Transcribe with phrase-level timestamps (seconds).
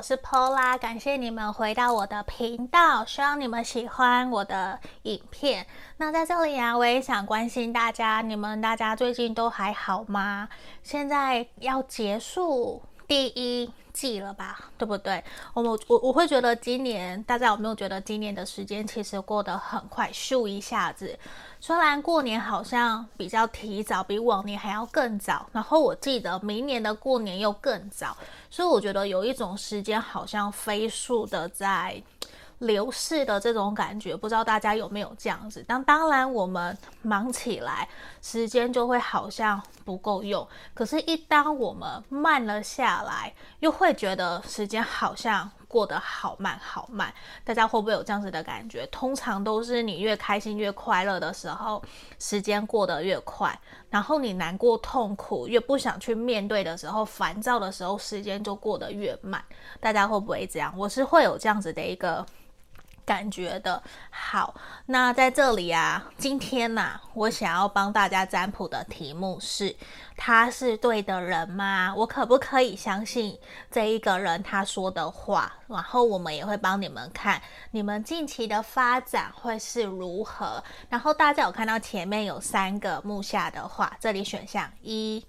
[0.00, 5.66] 我是 Pola，感谢你们回到我的频道，希望你们喜欢我的影片。
[5.98, 10.48] 那在这里啊，我也想关心大家，你们大家最近都还好吗？
[10.82, 15.22] 现在要结束第一季了吧，对不对？
[15.52, 21.18] 我我我会觉得今年大家有没有觉得今年的时间其实过得很快，咻一下子。
[21.62, 28.16] 虽然过年好像比较提早，比往年还要更早，然后我记得明年的过年又更早，
[28.48, 32.02] 所以我觉得有一种时间好像飞速的在
[32.60, 35.62] 流逝的这种感觉，不知道大家有没有这样子？
[35.62, 37.86] 当当然我们忙起来，
[38.22, 45.50] 时间就会好像不够用，可是，一当我们慢了下来，又会觉得时间好像。
[45.70, 48.84] 过得好慢好慢，大家会不会有这样子的感觉？
[48.88, 51.80] 通常都是你越开心越快乐的时候，
[52.18, 53.48] 时间过得越快；
[53.88, 59.40] 然后你难过痛苦越不想去面对的时候，烦躁的时候，时间就过得越慢。
[59.78, 60.74] 大家会不会这样？
[60.76, 62.26] 我是会有这样子的一个。
[63.10, 64.54] 感觉的好，
[64.86, 69.74] 那在这里啊，今天呐、我想要帮大家占卜的题目是：
[70.16, 71.92] 他是对的人吗？
[71.96, 73.36] 我可不可以相信
[73.68, 75.52] 这一个人他说的话？
[75.66, 80.62] 然后我们也会帮你们看你们近期的发展会是如何。
[80.88, 85.26] 然后大家有看到前面有三个木下的话，这里选项一、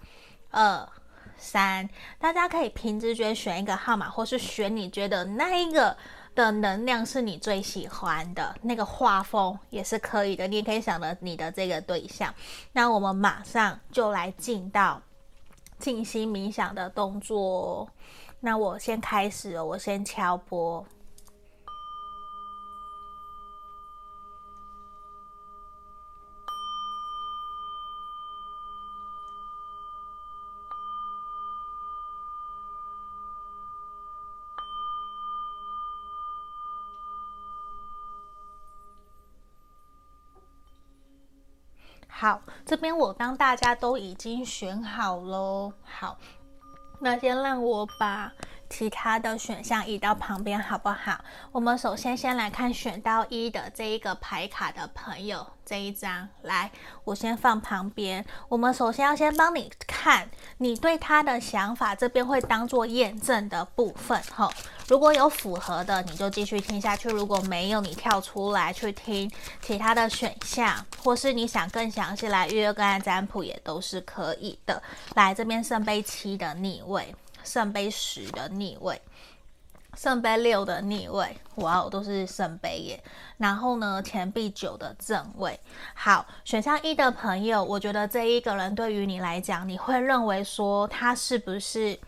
[0.52, 0.88] 二、
[1.36, 5.98] 三，大家可以凭直觉选一个号码，或是选你觉得那一个。
[6.34, 12.34] 的能量是你最喜欢的那个画风也是可以的，你也可以想着你的这个对象。
[12.72, 15.02] 那我们马上就来进到
[15.78, 17.88] 静心冥想的动作。
[18.40, 20.86] 那我先开始，我先敲波。
[42.22, 45.74] 好，这边我帮大家都已经选好喽。
[45.84, 46.20] 好，
[47.00, 48.32] 那先让我把
[48.72, 51.20] 其他的选项移到旁边，好不好？
[51.52, 55.46] 我们首先先来看选到一的这一个牌卡的朋友。
[55.64, 56.70] 这一张来，
[57.06, 58.26] 我先放旁边。
[58.50, 64.52] 我们首先要先帮你看你对他的想法，这边会当做验证的部分哈。
[64.90, 74.82] 如果有符合的，你就继续听下去；如果没有，你跳出来去听其他的选项，或是你想更详细来预约个案占卜也都是可以的。
[75.16, 79.02] 来，这边圣杯七的逆位，圣杯十的逆位。
[79.98, 83.04] 圣杯六的逆位，哇哦，都是圣杯耶。
[83.38, 85.60] 然后呢，钱币九的正位。
[85.94, 92.00] 好，选项一的朋友，我觉得这一个人对于你来讲，你会认为说他是不是？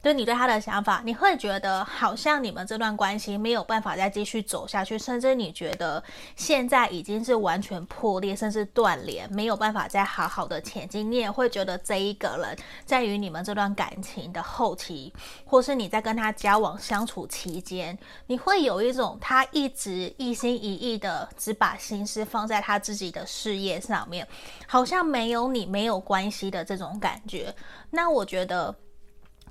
[0.00, 6.02] 就你对他的想法，你会觉得好像你们这段关系没有办法再继续走下去，甚至你觉得
[6.36, 11.10] 现在已经是完全破裂，甚至断联，没有办法再好好的前进。
[11.10, 15.12] 你也会觉得这一个人在于你们这段感情的后期，
[15.44, 17.98] 或是你在跟他交往相处期间，
[18.28, 24.26] 你会有一种他一直一心一意的只把心思放在他自己的事业上面，
[24.68, 27.52] 好像没有你没有关系的这种感觉。
[27.90, 28.72] 那我觉得。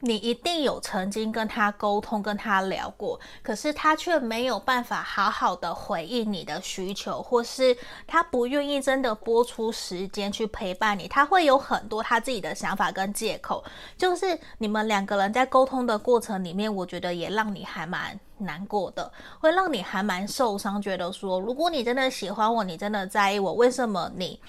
[0.02, 7.76] 你一定有曾经跟他沟通，跟他聊过，可是他却没有办法好好的回应你的需求，或是
[8.06, 13.64] 他不愿意真的拨出时间去陪伴你，他会有很多他自己的想法跟借口。
[13.98, 24.40] 就是你们两个人在沟通的过程里面，我觉得也让你还蛮难过的，会让你还蛮受伤，觉得说，如果你真的喜欢我，你真的在意我，为什么你？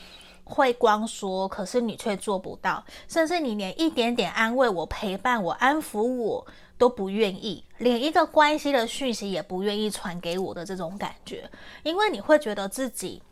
[0.48, 6.46] 会光说，可是你却做不到，甚至你连一点点安慰我、陪伴我、安抚我
[6.78, 11.48] 都不愿意，连一个关系的讯息也不愿意传给我的这种感觉，
[11.82, 13.22] 因为你会觉得自己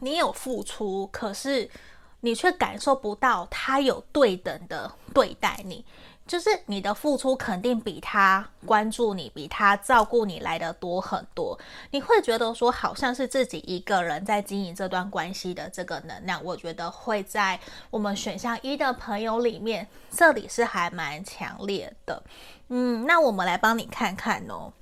[0.00, 1.68] 你有付出，可是
[2.20, 5.84] 你却感受不到他有对等的对待你。
[6.26, 11.58] 就是你的付出肯定比他关注你、比他照顾你来的多很多，
[11.90, 17.58] 你会觉得说好像是自己一个人在经营这段关系的这个能量，我觉得会在
[17.90, 22.22] 我们选项一的朋友里面，这里是还蛮强烈的。
[22.68, 24.72] 嗯，那我们来帮你看看哦。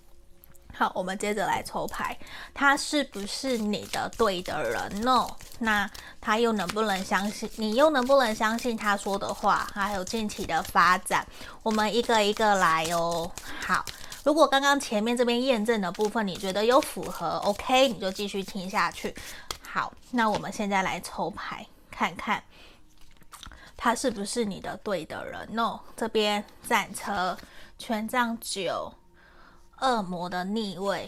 [0.76, 2.19] 好，我们接着来抽牌，
[2.53, 5.25] 他是不是你的对的人呢？
[5.61, 5.88] 那
[6.21, 7.76] 他又能不能相信你？
[7.76, 9.71] 又能不能相信他说的话？
[9.73, 11.25] 还有近期的发展，
[11.62, 13.31] 我们一个一个来哦。
[13.65, 13.85] 好，
[14.25, 19.15] 如果刚刚前面这边验证的部分你觉得有符合，OK，你就继续听下去。
[19.62, 22.43] 好，那我们现在来抽牌，看看
[23.77, 25.79] 他是不是你的对的人呢？
[25.97, 27.38] 这边战车
[27.79, 28.93] 权杖九。
[29.84, 31.06] 恶魔的逆位，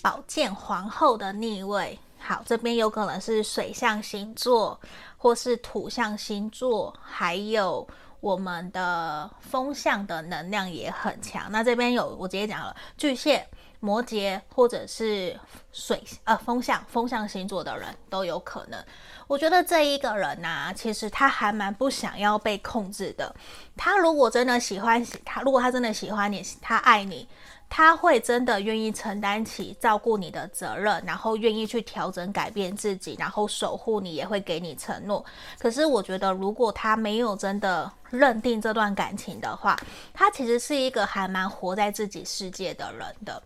[0.00, 1.98] 宝剑皇后的逆位。
[2.18, 4.80] 好，这边有可能是水象星座，
[5.18, 7.86] 或是土象星座，还有
[8.20, 11.52] 我们的风象的能量也很强。
[11.52, 13.46] 那这边有，我直接讲了，巨蟹、
[13.82, 15.36] 摩羯，或者是
[15.72, 18.80] 水呃风象风象星座的人都有可能。
[19.26, 23.34] 我觉得这一个人呐、其实他还蛮不想要被控制的。
[23.76, 27.26] 他如果真的喜欢他，如果他真的喜欢你，他爱你。
[27.74, 35.24] 他会真的愿意承担起照顾你的责任，然后愿意去调整、改变自己，然后守护你，也会给你承诺。
[35.58, 39.74] 可是我觉得，如果他没有真的认定这段感情的话，
[40.12, 43.42] 他其实是一个还蛮活在自己世界的人的。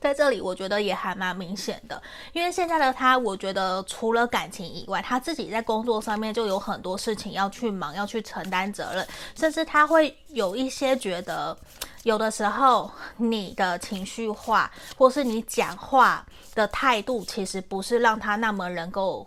[0.00, 2.00] 在这里，我觉得也还蛮明显的，
[2.32, 11.56] 因为现在的他，我觉得除了感情以外，他自己在工作上面就有很多事情要去忙，要去承担责任，甚至他会有一些觉得。
[12.04, 16.24] 有的时候，你的情绪化，或是你讲话
[16.54, 19.26] 的态度，其实不是让他那么能够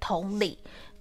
[0.00, 0.58] 同理，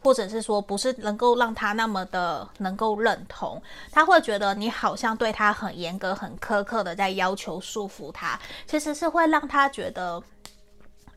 [0.07, 3.61] 或者是说不是能够让他那么的能够认同。
[3.91, 10.23] 他会觉得你好像对他很严格、很苛刻的在要求束缚他，其实是会让他觉得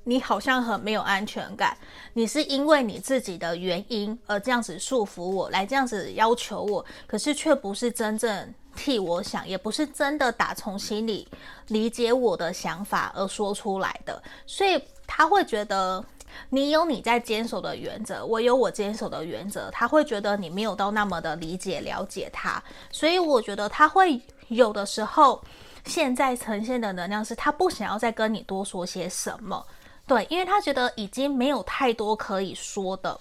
[0.02, 1.78] 你好像很没有安全感。
[2.14, 8.52] 你是因为你自己的原因而这样子束缚我，来这样子要求我，可是却不是真正。
[8.76, 11.28] 替我想，也不是真的打从心里
[11.66, 16.02] 理解我的想法而说出来的，所以他会觉得
[16.48, 25.42] 你有你在坚守的原则，我有我坚守的原则，他会觉得你没有到那么的理解了解他，所以我觉得他会有的时候
[25.84, 29.64] 现在呈现的能量是他不想要再跟你多说些什么，
[30.06, 33.18] 对，因为他觉得已经没有太多可以说的，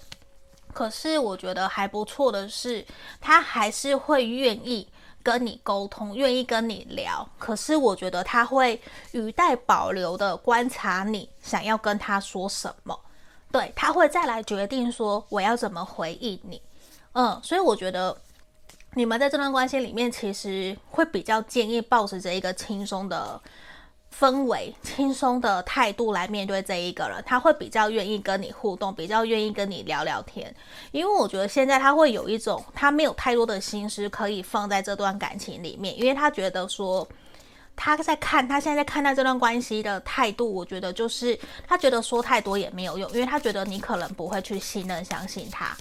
[0.72, 2.84] 可是我觉得还不错的是，
[3.20, 4.88] 他还是会愿意。
[5.22, 8.80] 跟你沟通，愿意跟你聊，可是我觉得他会
[9.12, 12.98] 语带保留的观察你想要跟他说什么，
[13.52, 16.60] 对，他会再来决定说我要怎么回应你，
[17.12, 18.16] 嗯，所以我觉得
[18.94, 23.40] 你们在这段关系里面，其实会比较建议保持着一个轻松的。
[24.18, 30.54] 氛围轻松的态度来面对这一个人，他会比较愿意跟你互动，比较愿意跟你聊聊天。
[30.90, 37.08] 因为我觉得现在他会有一种，他没有太多的心思可以放在这段感情里面，因为他觉得说
[37.76, 45.74] 他在看他现在在看待这段关系的态度，我觉得就是他觉得说太多也没有用，因为他觉得你可能不会去信任、相信他。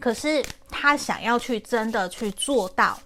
[0.00, 2.98] 可是他想要去真的去做到。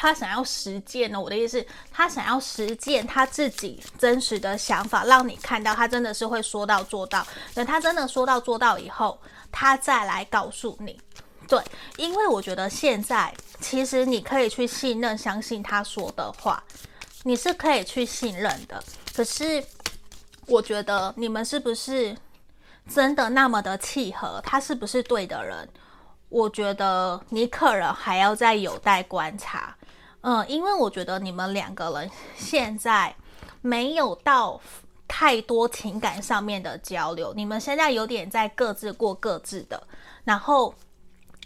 [0.00, 1.62] 他想要实践呢，我的意思，
[1.92, 7.26] 他想要实践他自己真实的想法，让你看到他真的是会说到做到。
[7.52, 9.20] 等他真的说到做到以后，
[9.52, 10.98] 他再来告诉你。
[11.46, 11.62] 对，
[11.98, 13.30] 因为我觉得现在
[13.60, 16.64] 其实你可以去信任、相信他说的话，
[17.24, 18.82] 你是可以去信任的。
[19.14, 19.62] 可是
[20.46, 22.16] 我觉得你们是不是
[22.88, 24.40] 真的那么的契合？
[24.42, 25.68] 他是不是对的人？
[26.30, 29.76] 我觉得你可能还要再有待观察。
[30.22, 33.14] 嗯，因为我觉得你们两个人现在
[33.62, 34.60] 没有到
[35.08, 39.82] 太多情感上面的交流，你们现在有点在各自过各自的。
[40.24, 40.74] 然后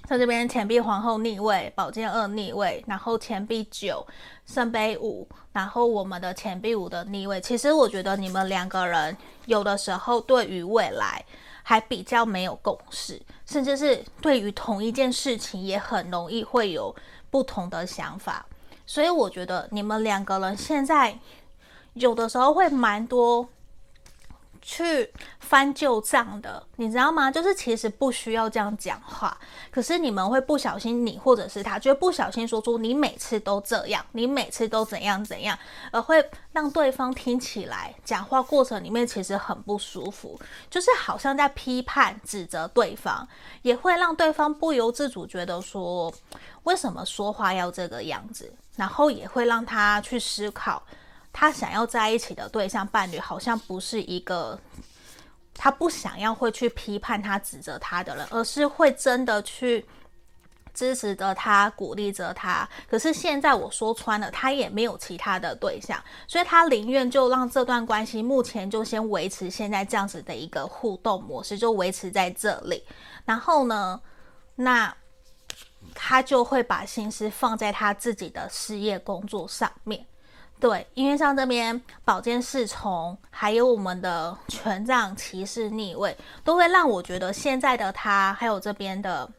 [0.07, 4.05] 在这边钱币皇后逆位，宝剑二逆位，然后钱币九，
[4.45, 7.41] 圣杯五，然后我们的钱币五的逆位。
[7.41, 9.17] 其实我觉得你们两个人
[9.47, 11.25] 有的时候对于未来
[11.63, 16.95] 还比较没有共识，甚至是对于同一件事情也很容易会有
[17.31, 18.45] 不同的想法。
[18.87, 21.19] 所以我觉得你们两个人现在
[21.95, 23.49] 有的时候会蛮多
[24.65, 27.31] 去翻旧账的，你知道吗？
[27.31, 29.37] 就是其实不需要这样讲话，
[29.71, 35.57] 可是你们会不小心，你或者是他，就会不小心说出你每次都这样，你每次都怎样怎样，
[35.93, 40.41] 而会让对方听起来讲话过程里面其实很不舒服，
[40.71, 43.29] 就是好像在批判指责对方，
[43.61, 46.13] 也会让对方不由自主觉得说，
[46.63, 48.53] 为什么说话要这个样子。
[48.77, 50.83] 然后也会让他去思考，
[51.35, 54.59] 他想要在一起的对象伴侣好像不是一个
[55.53, 59.85] 他不想要会去批判他、指责他的人，而是会真的去
[60.73, 62.67] 支持着他、鼓励着他。
[62.89, 72.83] 可是现在我说穿了，他也没有其他的对象，所以他宁愿就让这段关系目前就先维持现在这样子的一个互动模式，就维持在这里。
[73.27, 74.01] 然后呢，
[74.55, 74.97] 那。
[75.95, 80.05] 他就会把心思放在他自己的事业工作上面，
[80.65, 89.31] 对，因为像这边宝剑侍从，还有我们的权杖骑士逆位，都会让我觉得现在的他，还有这边的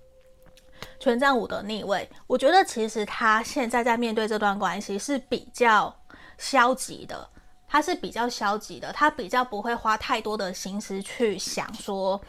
[0.99, 5.91] 权杖五的逆位，我觉得其实他现在在面对这段关系是比较
[6.37, 7.27] 消极的，
[7.67, 12.21] 他是比较消极的，他比较不会花太多的心思去想说，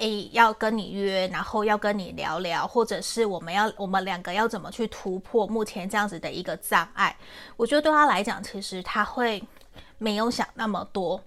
[0.00, 7.16] 诶，要跟你约，然后要跟你聊聊，或者是我们要我们两个要怎么去突破目前这样子的一个障碍。
[7.56, 9.42] 我觉得对他来讲，其实他会
[9.98, 11.22] 没有想那么多，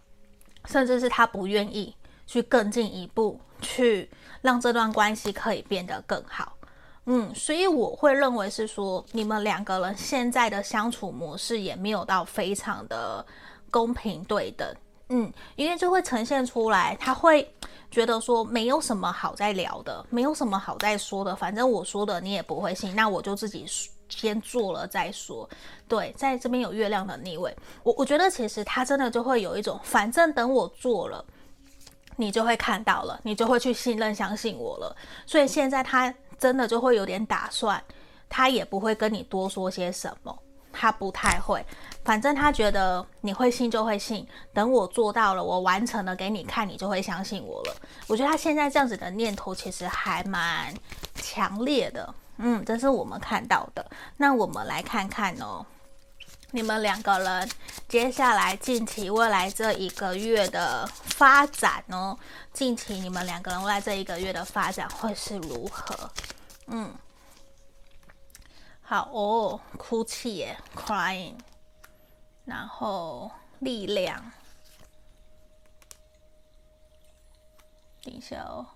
[0.66, 4.10] 甚至是他不愿意去更进一步去
[4.42, 6.58] 让这段关系可以变得更好。
[7.06, 13.26] 嗯，所以我会认为是说，你们两个人现在的相处模式也没有到非常的
[13.70, 14.68] 公平对等。
[15.10, 17.54] 嗯，因为就会呈现出来，他会
[17.92, 23.66] 觉得说没有什么好再聊的，没有什么好再说的，反正我说的你也不会信，那我就自己
[24.10, 25.50] 先做了再说。
[25.88, 31.24] 对，在这边有月亮的逆位，我我觉得其实他真的就会有一种，反正等我做了，
[32.16, 34.96] 你就会看到了，你就会去信任相信我了。
[35.26, 36.14] 所以现在他。
[36.40, 37.82] 真的就会有点打算，
[38.28, 40.38] 他也不会跟你多说些什么，
[40.74, 41.66] 他不太会。
[42.04, 47.76] 反正他觉得你会信就会信，等我做到了，我完成了给你看，你就会相信我了。
[48.08, 50.74] 我觉得他现在这样子的念头其实还蛮
[51.16, 53.86] 强烈的，嗯，这是我们看到的。
[54.18, 55.66] 那我们来看看哦，
[56.52, 57.50] 你们两个人
[57.88, 62.18] 接下来近期未来这一个月的发展哦，
[62.52, 66.10] 近期你们两个人未来这一个月的发展会是如何？
[66.68, 66.94] 嗯，
[68.94, 71.34] 好哦，哭泣耶，crying，
[72.46, 74.32] 然后力量，
[78.04, 78.68] 等一下哦，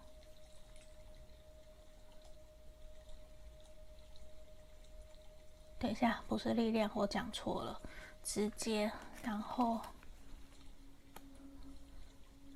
[5.77, 7.79] 等一下，不是力量，我讲错了，
[8.23, 9.79] 直接，然后，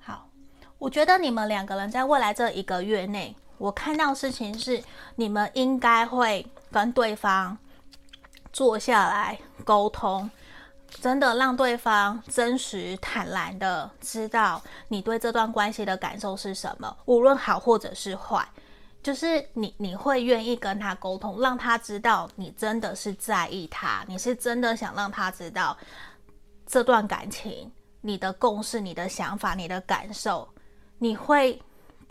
[0.00, 0.28] 好，
[0.78, 3.36] 我觉得你们两个人在未来这一个月内。
[3.58, 4.82] 我看到事情是，
[5.14, 7.56] 你们应该会跟对方
[8.52, 10.28] 坐下来沟通，
[10.88, 18.46] 真的让对方真实坦然的知道你对这段关系的感受是什么，无论好或者是坏，
[19.02, 25.76] 就是你你会愿意跟他沟通，让他知道你真的是在意他，你是真的想让他知道
[26.66, 30.48] 这段感情，你的共识、你的想法、你的感受，
[30.98, 31.60] 你会。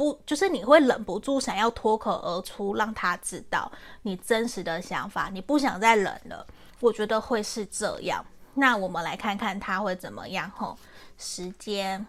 [0.01, 6.43] 不，就是你会忍不住想要脱口而出，让他知道你真实的想法，你不想再忍了。
[6.79, 8.25] 我觉得会是这样。
[8.55, 10.49] 那我们来看看他会怎么样。
[10.57, 10.75] 吼，
[11.19, 12.03] 时间，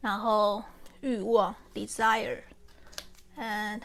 [0.00, 0.62] 然后
[1.02, 2.38] 欲望 （desire）
[3.36, 3.82] and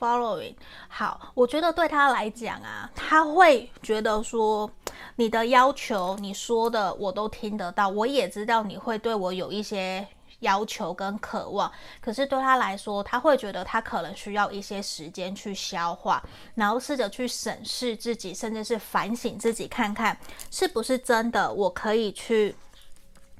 [0.00, 0.56] following。
[0.88, 4.68] 好，我觉得对他来讲啊，他会觉得说，
[5.14, 10.04] 你的要求，你说的我都听得到，我也知道你会对我有一些。
[10.40, 16.22] 要求跟渴望，可是对他来说，他会觉得他可能需要一些时间去消化，
[16.54, 20.18] 然后试着去审视自己，甚至是反省自己，看看
[20.50, 22.54] 是不是真的我可以去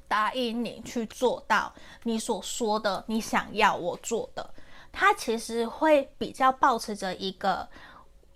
[0.07, 1.71] 答应你去做到
[2.03, 4.49] 你所说的，你想要我做的。
[4.91, 7.67] 他其实会比较保持着一个，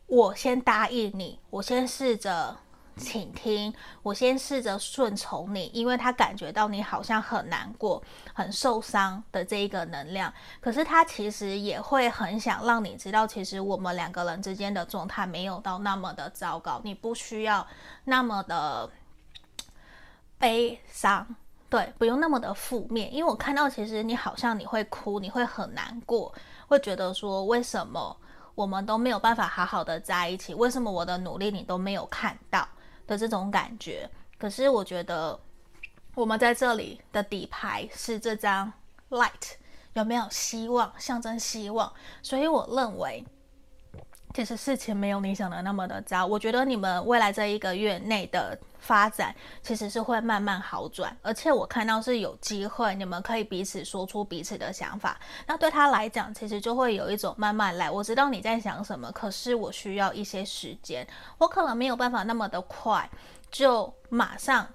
[0.06, 2.56] 我先答应你，我先试着。
[3.02, 8.02] 请听，我先试着顺从你，因为他感觉到你好像很难过、
[8.34, 10.32] 很受伤的这一个能量。
[10.62, 17.66] 可是他其实也会很想让你知道，其实我们两个人之间的状态没有到那么的糟糕，你不需要
[18.06, 18.90] 那么的
[20.38, 21.36] 悲伤，
[21.70, 23.14] 对，不用那么的负面。
[23.14, 26.34] 因为我看到，其实你好像你会哭，你会很难过，
[26.68, 28.16] 会觉得说，为什么
[28.54, 30.54] 我们都没有办法好好的在一起？
[30.54, 32.68] 为什么我的努力你都没有看到？
[33.12, 35.38] 的这种感觉，可是我觉得
[36.16, 38.72] 我们在这里的底牌是这张
[39.10, 39.56] light，
[39.96, 40.94] 有没有希望？
[40.98, 41.92] 象征希望，
[42.22, 43.26] 所以我认为
[44.34, 46.26] 其实事情没有你想的那么的糟。
[46.26, 55.20] 我觉得你们未来这一个月内的发展其实是会慢慢好转，而且我看到是有机会，你们可以彼此说出彼此的想法。
[55.46, 57.92] 那对他来讲，其实就会有一种慢慢来。
[57.92, 61.06] 我知道你在想什么，可是我需要一些时间，
[61.38, 63.10] 我可能没有办法那么的快
[63.52, 64.66] 就马上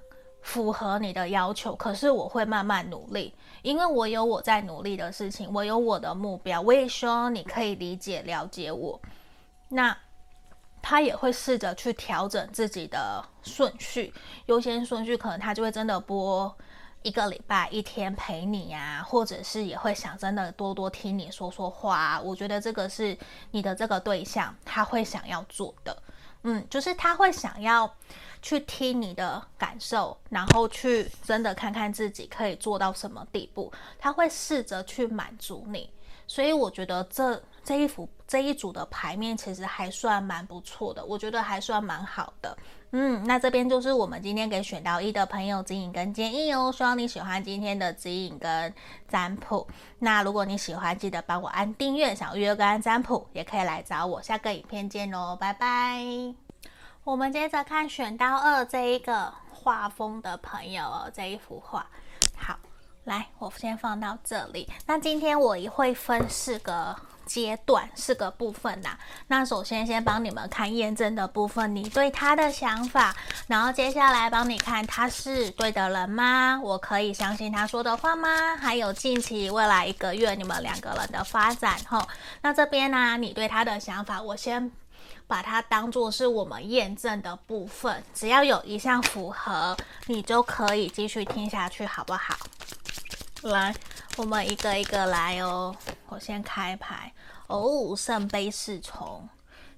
[0.42, 9.00] 符合你的要求，可是我会慢慢努力，因为我有我在努力的事情，我有我的目标，我也希望你可以理解了解我。
[9.68, 9.96] 那。
[10.88, 16.56] 他也会试着去调整自己的顺序，优先顺序，可能他就会真的播
[17.02, 23.18] 一个礼拜一天陪你呀、或者是也会想真的多多听你说说话、我觉得这个是
[23.50, 26.00] 你的这个对象他会想要做的，
[26.44, 27.92] 嗯，就是他会想要
[28.40, 35.90] 去听你的感受，然后去真的看看自己可以做到什么地步，他会试着去满足你。
[36.28, 42.56] 所以我觉得这这一幅这一组的牌面其实还算蛮不错的，我觉得还算蛮好的。
[42.92, 46.72] 嗯，那这边就是我们今天给选到一的朋友指引跟建议哦。
[46.72, 48.72] 希望你喜欢今天的指引跟
[49.08, 49.66] 占卜。
[49.98, 52.14] 那如果你喜欢，记得帮我按订阅。
[52.14, 54.22] 想预约个占卜，也可以来找我。
[54.22, 56.00] 下个影片见喽，拜拜。
[57.02, 61.84] 我们接着看选到二这一个画风的朋友哦，这一幅画。
[62.36, 62.56] 好，
[63.02, 64.70] 来，我先放到这里。
[64.86, 66.96] 那今天我也会分四个。
[67.26, 73.14] 阶段四个部分呐、那首先先帮你们看验证的部分，你对他的想法，
[73.48, 76.58] 然后接下来帮你看他是对的人吗？
[76.62, 78.56] 我可以相信他说的话吗？
[78.56, 82.06] 还有近期未来一个月你们两个人的发展吼，
[82.42, 84.70] 那这边呢、你对他的想法，我先
[85.26, 92.36] 把它当做是我们验证的部分，只要有一项符合，你就可以继续听下去，好不好？
[93.42, 93.74] 来。
[94.16, 95.76] 我们一个一个来哦，
[96.08, 97.12] 我先开牌
[97.48, 99.28] 哦，圣杯侍从、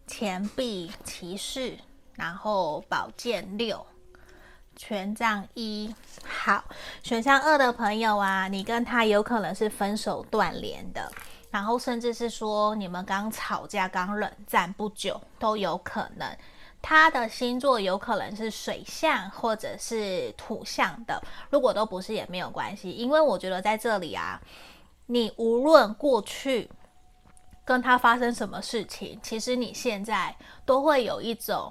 [0.06, 1.76] 钱币骑士，
[2.14, 3.84] 然后宝剑六、
[4.76, 5.92] 权杖一。
[6.24, 6.62] 好，
[7.02, 11.10] 选项二的朋友啊，你跟他有可能是分手断联的，
[11.50, 16.38] 然后甚至是说你们刚吵架、刚冷战不久都有可能。
[16.88, 24.40] 他的星座有可能是水象或者是土象的，如果都不是也没有关系，因为我觉得在这里啊，
[25.04, 26.70] 你无论过去
[27.62, 31.70] 跟他发生什么事情，其实你现在都会有一种。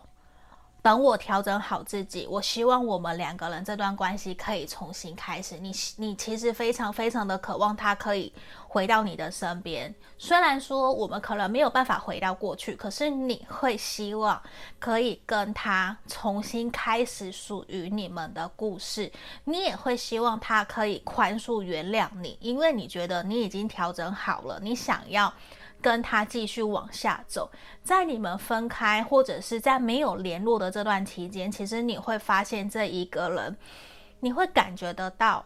[0.88, 5.58] 等我调整好自己，我希望我们两个人这段关系可以重新开始。
[5.58, 8.32] 你你其实非常非常的渴望他可以
[8.70, 14.42] 回到你的身边，虽然说我们可能没有办法回到过去，可是你会希望
[14.80, 19.12] 可以跟他重新开始属于你们的故事。
[19.44, 25.34] 你也会希望他可以宽恕原谅你，因为你觉得你已经调整好了，你想要。
[25.88, 27.50] 跟他继续往下走，
[27.82, 33.58] 在你们分开或者是在没有联络的这段期间，其实你会发现这一个人，
[34.20, 35.46] 你会感觉得到，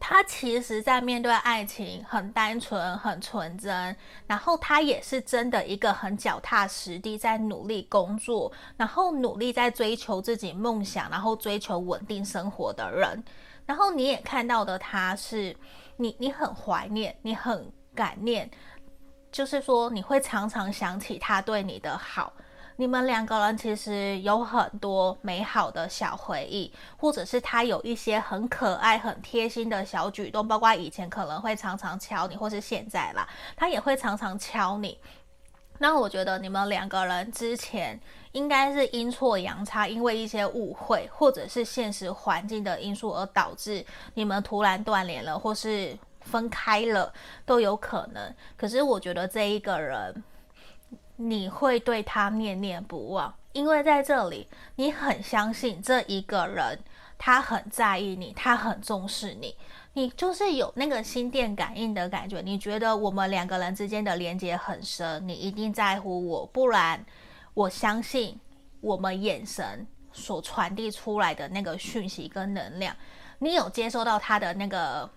[0.00, 13.22] 他其实在面对爱情很单纯、很纯真，然后他也是真的一个很脚踏实地在努力工作，然后努力在追求自己梦想，然后追求稳定生活的人。
[13.64, 15.56] 然后你也看到的他是
[15.98, 18.50] 你，你很怀念，你很感念。
[19.32, 22.30] 就是说，你会常常想起他对你的好，
[22.76, 34.98] 你们两个人其实有很多美好的小回忆，或者是他有一些很可爱、很贴心的小举动，包括以前可能会常常敲你，或是现在啦，他也会常常敲你。
[35.78, 37.98] 那我觉得你们两个人之前
[38.32, 45.96] 应该是阴错阳差，因为一些误会，或者是现实环境的因素而导致你们突然断联了，或是。
[46.24, 47.12] 分开了
[47.44, 50.22] 都有可能，可是我觉得这一个人，
[51.16, 56.78] 你会对他念念不忘，因为在这里你很相信这一个人，
[57.18, 59.54] 他很在意你，他很重视你，
[59.92, 67.04] 你就是有那个心电感应的感觉，你觉得我们两个人之间的连接很深，你一定在乎我，不然
[67.54, 68.38] 我相信
[68.80, 72.96] 我们眼神所传递出来的那个讯息跟能量，
[73.38, 75.10] 你有接收到他的那个。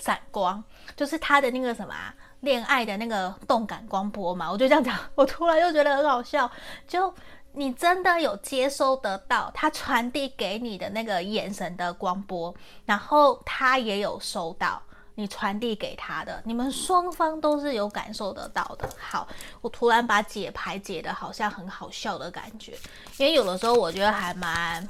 [0.00, 0.62] 闪光
[0.96, 1.94] 就是他的那个什么
[2.40, 6.50] 恋爱的那个动感光波嘛，我就这样讲，我突然又觉得很好笑。
[6.86, 7.12] 就
[7.52, 12.54] 你真的有接收得到他传递给你的那个眼神的光波，
[12.84, 14.82] 然后他也有收到
[15.14, 18.88] 你传递给他的，你们双方都是有感受得到的。
[18.98, 19.26] 好，
[19.60, 22.76] 我突然把解牌解得好像很好笑的感觉，
[23.16, 24.86] 因为有的时候我觉得还蛮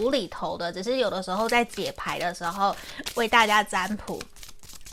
[0.00, 2.74] 无厘头的，只是有的时候在解牌的时候
[3.14, 4.20] 为大家占卜。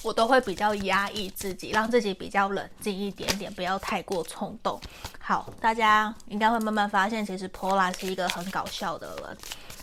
[0.05, 4.79] 我都会比较压抑自己，让自己比较冷静一点点，不要太过冲动。
[5.19, 9.37] 好，大家应该会慢慢发现，其实 Paula 是一个很搞笑的人。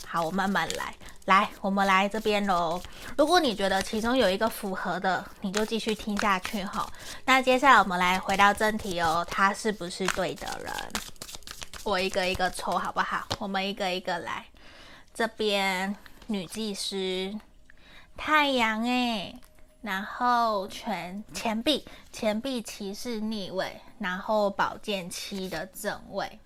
[0.07, 2.81] 好，我慢慢来，来，我们来这边喽。
[3.19, 6.89] 如果你觉得其中有一个符合的，你就继续听下去哈。
[7.25, 10.73] 那接下来我们来回到正题哦，他是不是对的人？
[11.83, 13.27] 我一个一个抽好不好？
[13.41, 14.47] 我们一个一个来。
[15.13, 15.97] 这边
[16.29, 17.37] 女技师，
[18.17, 19.35] 太阳哎。
[19.83, 26.39] 然后权钱币，钱币骑士逆位，然后宝剑七的正位，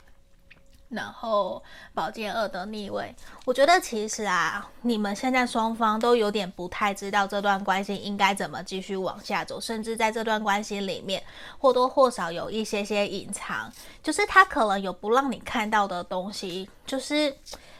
[0.89, 3.15] 然后宝剑二的逆位。
[3.45, 11.23] 我觉得其实啊，你们现在双方都有点不太知道这段关系应该怎么继续往下走，甚至在这段关系里面
[11.59, 13.71] 或多或少有一些些隐藏，
[14.03, 17.37] 就是他可能有不让你看到的东西，就是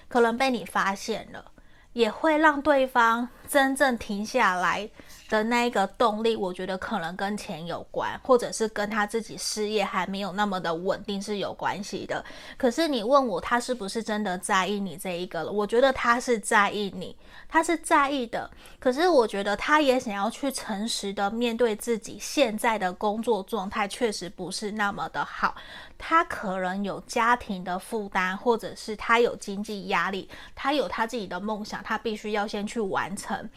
[0.07, 1.53] 可能被你发现了。
[1.95, 4.87] 也会让对方真正停下来
[5.29, 12.25] 的那一个动力，我觉得可能跟钱有关，或者是跟他自己事业还没有那么的稳定是有关系的。
[12.57, 15.51] 可是你问我他是不是真的在意你这一个了？
[15.51, 17.17] 我觉得他是在意你，
[17.49, 18.51] 他是在意的。
[18.79, 25.57] 可是我觉得他也想要去诚实的面对自己现在的工作状态，确实不是那么的好。
[25.99, 33.49] 他可能有家庭的负担，或者是他有经济压力，他有他自己的梦想，他必须要先去完成。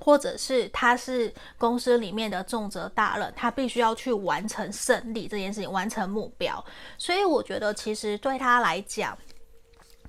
[0.00, 6.64] 或者是他是公司里面的重责大任，他必须要去完成胜利这件事情，完成目标。
[6.96, 9.16] 所以我觉得，其实对他来讲，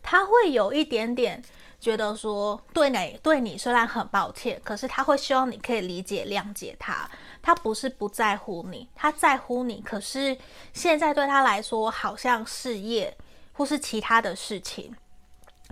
[0.01, 1.43] 他会有一点点
[1.79, 7.09] 觉得说，对你对你虽然很抱歉，可是他会希望你可以理解谅解他。
[7.41, 10.37] 他不是不在乎你，他在乎你，可是
[10.73, 13.15] 现在对他来说，好像事业
[13.53, 14.93] 或是其他的事情。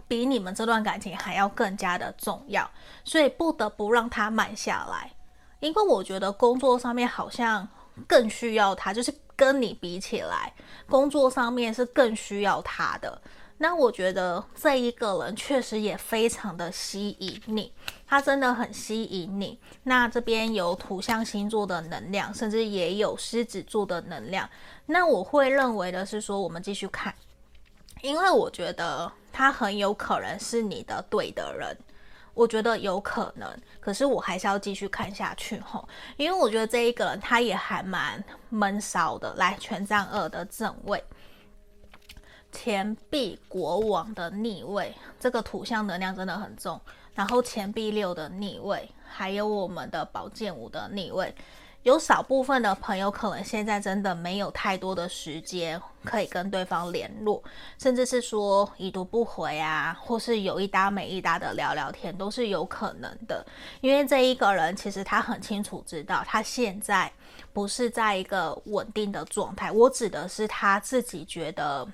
[0.07, 2.69] 比你们这段感情还要更加的重要，
[3.03, 5.11] 所以不得不让他慢下来。
[5.59, 7.67] 因为我觉得工作上面好像
[8.07, 10.53] 更需要他，就是跟你比起来，
[10.87, 13.21] 工作上面是更需要他的。
[13.57, 17.73] 那我觉得这一个人确实也非常的吸引你，
[18.05, 19.59] 他真的很吸引你。
[19.81, 24.47] 那这边有土象星座的能量，甚至也有狮子座的能量。
[24.85, 27.11] 那我会认为的是说，我们继续看，
[28.01, 29.11] 因为我觉得。
[29.31, 31.77] 他很有可能是你的对的人，
[32.33, 35.87] 我觉得有可能，可是我还是要继续看下去吼，
[36.17, 39.33] 因为我觉得这一个人他也还蛮闷骚的。
[39.35, 41.03] 来，权杖二的正位，
[42.51, 46.79] 钱币国王的逆位，这个土象能量真的很重。
[47.13, 51.33] 然后钱币六的逆位，还有我们的宝剑五的逆位。
[51.83, 57.41] 有少部分的朋友可能现在真的没有太多的时间可以跟对方联络，
[57.77, 63.45] 甚至是说已读不回啊，或是有一搭没一搭的聊聊天都是有可能的。
[63.79, 67.09] 因为这一个人其实他很清楚知道他现在
[67.53, 71.87] 不是在一个稳定的状态，我指的是他自己觉得。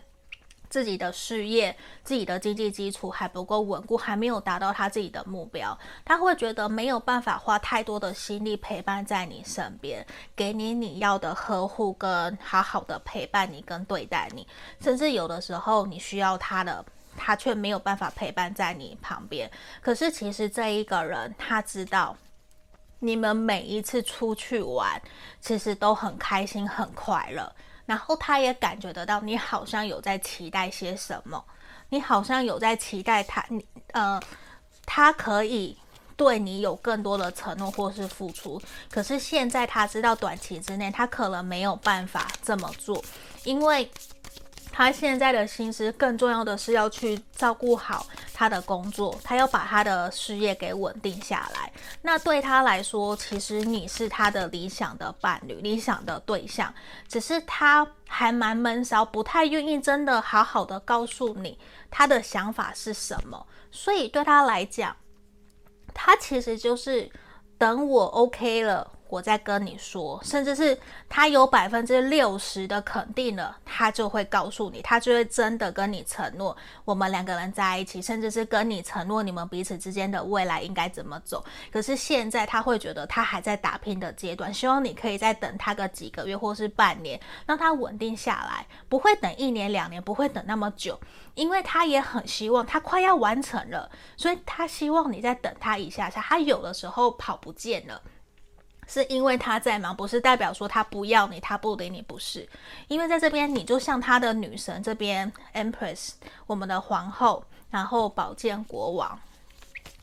[0.73, 10.03] 自己的事业、自己的经济基础还不够稳固，还没有达到他自己的目标，他会觉得没有办法花太多的心力陪伴在你身边，
[10.36, 14.47] 给你你要的呵护跟好好的陪伴你跟对待你，
[14.81, 16.83] 甚至有的时候你需要他的，
[17.15, 19.47] 他却没有办法陪伴在你旁边。
[19.79, 22.17] 可是其实这一个人他知道，
[22.97, 24.99] 你们每一次出去玩，
[25.39, 27.53] 其实都很开心、很快乐。
[27.86, 31.43] 然后他也感觉得到，你好像有在期待些什么，
[31.89, 34.19] 你好像有在期待他，你呃，
[34.86, 35.78] 他可以
[36.15, 38.62] 对你有更多的承诺或是付出。
[38.89, 43.04] 可是现在他知道，短期之内他可能没有办法这么做，
[43.43, 43.89] 因为。
[44.75, 51.71] 他现在的心思更重要的是要去照顾好他的工作，他要把他的事业给稳定下来。
[52.01, 56.73] 那对他来说，其实你是他的理想的伴侣、理想的对象，
[57.07, 61.59] 只是他还蛮闷骚，不太愿意真的好好的告诉你
[61.91, 63.45] 他的想法是什么。
[63.71, 64.95] 所以对他来讲，
[65.93, 67.07] 他其实就是
[67.59, 68.89] 等我 OK 了。
[69.13, 70.76] 我再跟你说，甚至是
[71.08, 81.45] 他有百分之六十的肯定了，他就会告诉你，他就会真的跟你承诺，我们两个人在一起，甚至是跟你承诺你们彼此之间的未来应该怎么走。
[81.71, 90.99] 可是现在他会觉得他还在打拼的阶段，希望你可以再等他个几个月或是半年，让他稳定下来，不会等一年两年，不会等那么久，
[91.36, 98.02] 因为他也很希望他快要完成了，所以他希望你再等他一下下，他有的时候跑不见了。
[98.93, 102.47] 是因为他在忙，不是代表说他不要你，他不理你，不是。
[102.88, 106.12] 因为在这边，你就像他的女神这边，Empress，
[106.45, 109.19] 我们的皇后，然后宝剑国王。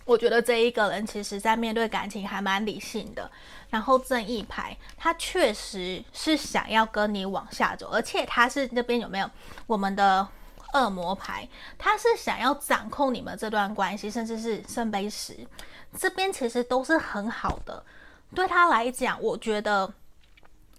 [0.04, 3.30] 我觉得这一个人其实在面对感情还蛮理性的。
[3.68, 9.30] 然后正义牌，他确实是想要跟你往下走，而且他是那边有没有
[9.68, 10.26] 我们的
[10.72, 11.48] 恶魔牌？
[11.78, 15.36] 他是想要掌控你们这段关系，甚至是圣杯十，
[15.96, 17.80] 这边其实都是很好的。
[18.34, 19.92] 对他来讲，我觉得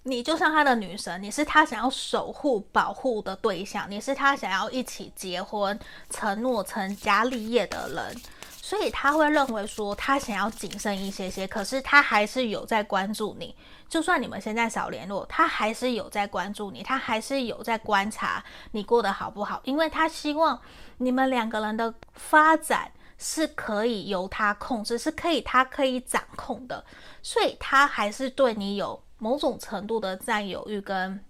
[0.03, 5.77] 你就像他的女神，你是他想要守护、保护的对象，你是他想要一起结婚、
[6.09, 8.21] 承诺成家立业的人，
[8.61, 13.55] 所以他会认为说他想要谨慎一些些，可是他还是有在关注你。
[13.89, 20.57] 就算你们现在少联络，他还是有在关注你，他还是有在观察你过得好不好，因为他希望
[20.97, 22.91] 你们两个人的发展。
[23.21, 26.83] 是可以由他控制，是可以他可以掌控的，
[27.21, 31.23] 所以他还是对你有某种程度的占有欲跟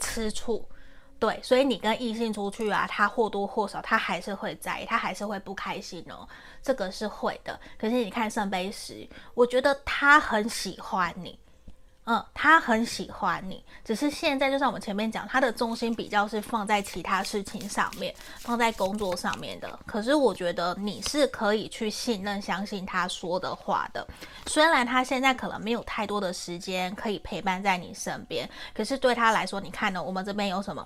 [0.00, 0.68] 吃醋。
[1.20, 6.28] 对，所以你跟异性出去啊，他或多或少他还是会在意，他还是会不开心哦，
[6.60, 7.56] 这个是会的。
[7.78, 11.38] 可是你看圣杯十，我觉得他很喜欢你。
[12.04, 19.78] 嗯，他很喜欢你，只是现在就像我们前面讲，他的重心比较是放在其他事情上面，放在工作上面的。
[19.86, 24.04] 可是我觉得你是可以去信任、相信他说的话的。
[24.46, 30.02] 虽然他现在可能没有太多的时间可以陪伴在你身边，可是对他来说，你看呢？
[30.02, 30.84] 我们这边有什么？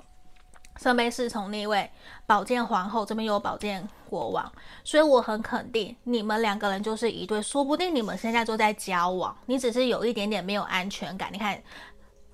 [0.77, 1.91] 圣杯侍从逆位，
[2.27, 4.53] 宝剑皇后这边有宝剑国王，
[4.85, 11.33] 所以我很肯定你们两个人就是一对，说不定你们现在就在交往，你只是有一点点没有安全感。
[11.33, 11.61] 你看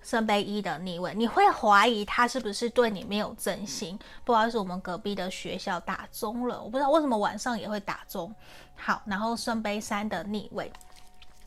[0.02, 3.96] 圣杯一的逆位，你会怀疑他是不是对你没有真心？
[4.24, 8.34] 不好意思，我们隔壁的学校打钟了，我不知道为什么晚上也会打钟。
[8.74, 10.72] 好，然后圣杯三的逆位，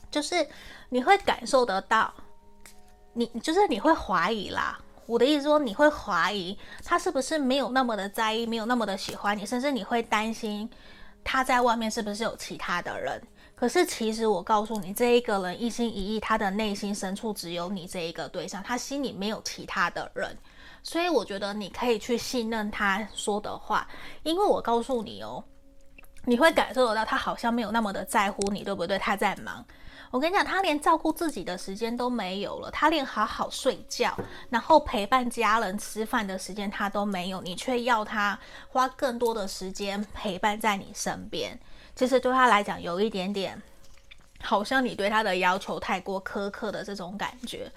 [0.10, 0.48] 就是
[0.88, 2.14] 你会感受得到，
[3.12, 4.80] 你就是你会怀疑啦。
[5.06, 10.70] 我的意思说，你会怀疑他是不是没有那么的在意，没有那么的喜欢你，甚至你会担心
[11.24, 13.22] 他在外面是不是有其他的人。
[13.56, 20.38] 可是其实我告诉你，这一个人一心一意，他的内心深处只有你这一个对象，他心里没有其他的人。
[20.84, 23.88] 所以我觉得你可以去信任他说的话，
[24.24, 25.44] 因为我告诉你哦，
[26.26, 29.00] 你会感受得到他好像没有那么的在乎你，对不对？
[29.00, 29.66] 他在忙。
[30.16, 34.18] 我跟你讲，他连照顾自己的时间都没有了，他连好好睡觉，
[34.50, 41.60] 然后陪伴家人吃饭的时间他都没有，你却要他花更多的时间陪伴在你身边。
[41.98, 43.62] 其实对他来讲，有一点点
[44.40, 47.70] 好像你对他的要求太过苛刻的这种感觉。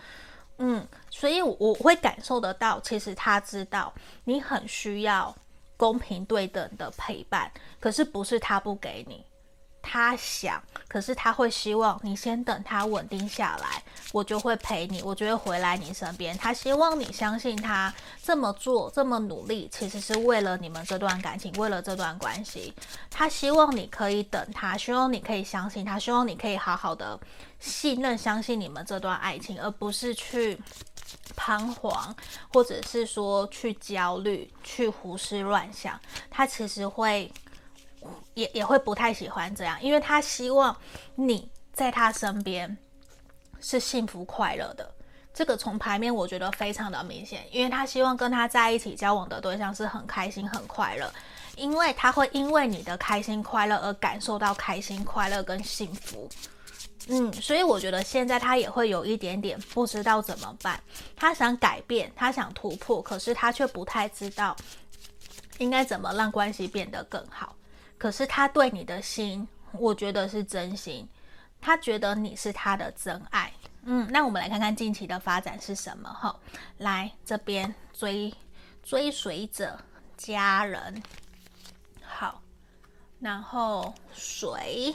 [0.58, 5.34] 嗯，所以我会感受得到，其实他知道你很需要
[5.76, 9.24] 公平对等的陪伴，可是不是他不给你。
[9.80, 16.36] 他想，可是他会希望你先等他稳定下来，我就会陪你，我就会回来你身边。
[16.36, 22.74] 他希望你相信他这么做这么努力，其实是为了你们这段感情，为了这段关系。
[23.10, 27.18] 他希望你可以等他，希望你可以相信他，希望你可以好好的
[27.58, 30.60] 信任、相信你们这段爱情，而不是去
[31.34, 32.14] 彷徨，
[32.52, 35.98] 或者是说去焦虑、去胡思乱想。
[36.30, 37.32] 他其实会。
[38.34, 40.76] 也也会不太喜欢这样，因为他希望
[41.14, 42.76] 你在他身边
[43.60, 44.94] 是幸福快乐的。
[45.34, 51.12] 这个从牌面我觉得非常的明显，因为他希望跟他在一起交往的对象是很开心、很快乐，
[51.56, 56.28] 因为他会因为你的开心快乐而感受到开心快乐跟幸福。
[57.06, 60.82] 嗯，所以我觉得现在他也会有一点点不知道怎么办，
[61.14, 64.56] 他想改变，他想突破，可是他却不太知道
[65.58, 67.54] 应该怎么让关系变得更好。
[67.98, 71.08] 可是他对你的心，我觉得是真心，
[71.60, 73.52] 他觉得你是他的真爱。
[73.82, 76.34] 嗯，那我们来看看近期的发展是什么哈？
[76.78, 78.32] 来这边追
[78.82, 79.78] 追随者
[80.16, 81.02] 家人，
[82.02, 82.40] 好，
[83.18, 84.94] 然后水，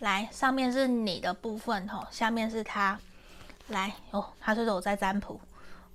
[0.00, 2.98] 来上面是你的部分哈，下面是他，
[3.68, 5.40] 来哦，他说是我在占卜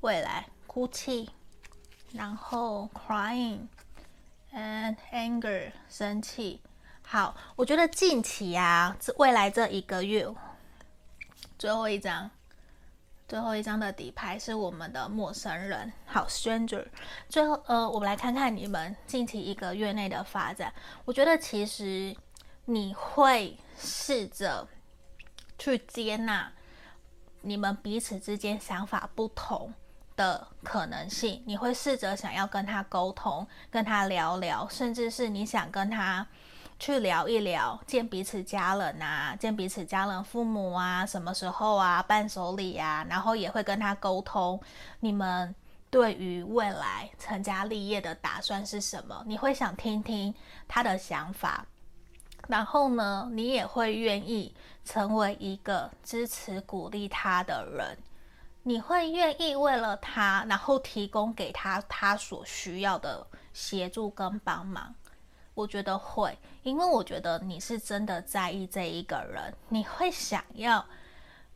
[0.01, 1.29] 未来哭泣，
[2.11, 3.59] 然后 crying。
[4.53, 6.61] And anger，生气。
[7.05, 10.27] 好，我觉得近期啊，未来这一个月，
[11.57, 12.29] 最后一张，
[13.27, 15.93] 最后一张的底牌是我们的陌生人。
[16.05, 16.87] 好，stranger。
[17.27, 20.73] 最后，呃，我们来看看你们近期一个月内的发展。
[21.05, 22.15] 我觉得其实
[22.65, 24.67] 你会试着
[25.57, 26.51] 去接纳
[27.41, 29.73] 你们彼此之间想法不同
[30.19, 36.27] 的可能性，你会试着想要跟他沟通，跟他聊聊，甚至是你想跟他
[36.77, 44.59] 去聊一聊，见彼此家人啊，见彼此家人父母啊，什么时候啊，伴手礼啊，然后也会跟他沟通，
[44.99, 45.55] 你们
[45.89, 49.23] 对于未来成家立业的打算是什么？
[49.25, 50.35] 你会想听听
[50.67, 51.65] 他的想法，
[52.49, 54.53] 然后呢，你也会愿意
[54.83, 57.97] 成为一个支持鼓励他的人。
[58.69, 64.93] 你会愿意为了他，然后提供给他他所需要的协助跟帮忙？
[65.55, 70.85] 我觉得会，因为我觉得你是真的在意这一个人，你会想要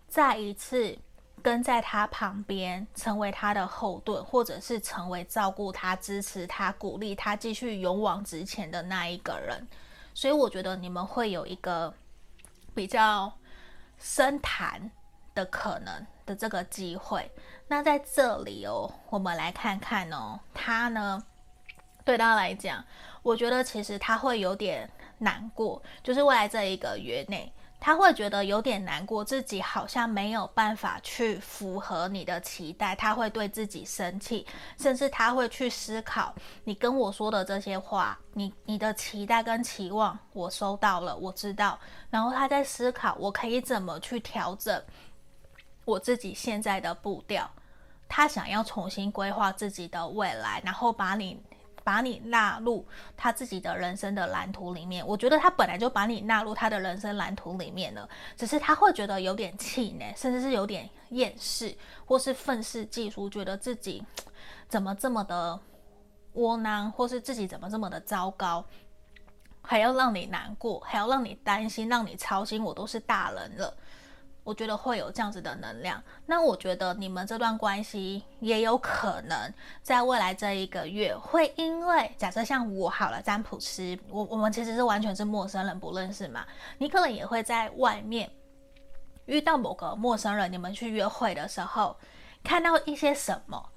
[0.07, 0.97] 再一次
[1.43, 9.63] 跟在他旁边，成为他的后盾，或者是成为照顾他、支持他、鼓励他继续勇往直前的那一个人。
[10.15, 11.93] 所以我觉得你们会有一个
[12.73, 13.31] 比较
[13.99, 14.89] 深谈
[15.35, 16.03] 的可能。
[16.25, 17.29] 的这个机会，
[17.67, 21.23] 那在这里哦，我们来看看哦，他呢，
[22.05, 22.83] 对他来讲，
[23.21, 34.45] 我觉得其实他会有点难过，就是未来这一个月内，他会觉得有点难过，自己好像没有办法去符合你的期待，他会对自己生气，
[34.77, 36.33] 甚至他会去思考
[36.63, 41.77] 你跟我说的这些话，你你的期待跟期望我收到了，我知道，
[42.09, 44.81] 然后他在思考我可以怎么去调整
[45.85, 47.49] 我自己现在的步调，
[48.07, 51.41] 他想要重新规划自己的未来，然后把你。
[51.85, 64.01] 把你纳入他自己的人生的蓝图里面，我觉得他本来就把你纳入他的人生蓝图里面了，只是他会觉得有点气馁，甚至是有点厌世，或是愤世嫉俗，觉得自己
[64.69, 65.59] 怎么这么的
[66.35, 68.63] 窝囊，或是自己怎么这么的糟糕，
[69.61, 73.75] 还要让你难过，还要让你担心，让你操心，我都是大人了。
[74.43, 86.45] 我觉得会有这样子的能量，那我觉得你们这段关系也有可能在未来这一个月会因为假设像我好了，占卜师，我我们其实是完全是陌生人，不认识嘛，
[86.77, 88.29] 你可能也会在外面
[89.25, 91.95] 遇到某个陌生人，你们去约会的时候
[92.43, 93.69] 看到一些什么，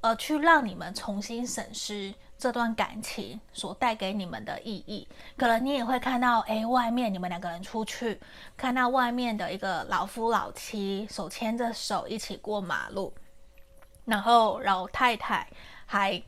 [0.00, 2.14] 而去让你们重新审视。
[2.42, 8.20] 这段感情所带给你们的意义，可能你也会看到，诶，外面你们两个人出去，
[8.56, 13.14] 看到外面的一个老夫老妻手牵着手一起过马路，
[14.04, 15.48] 然后老太太
[15.86, 16.20] 还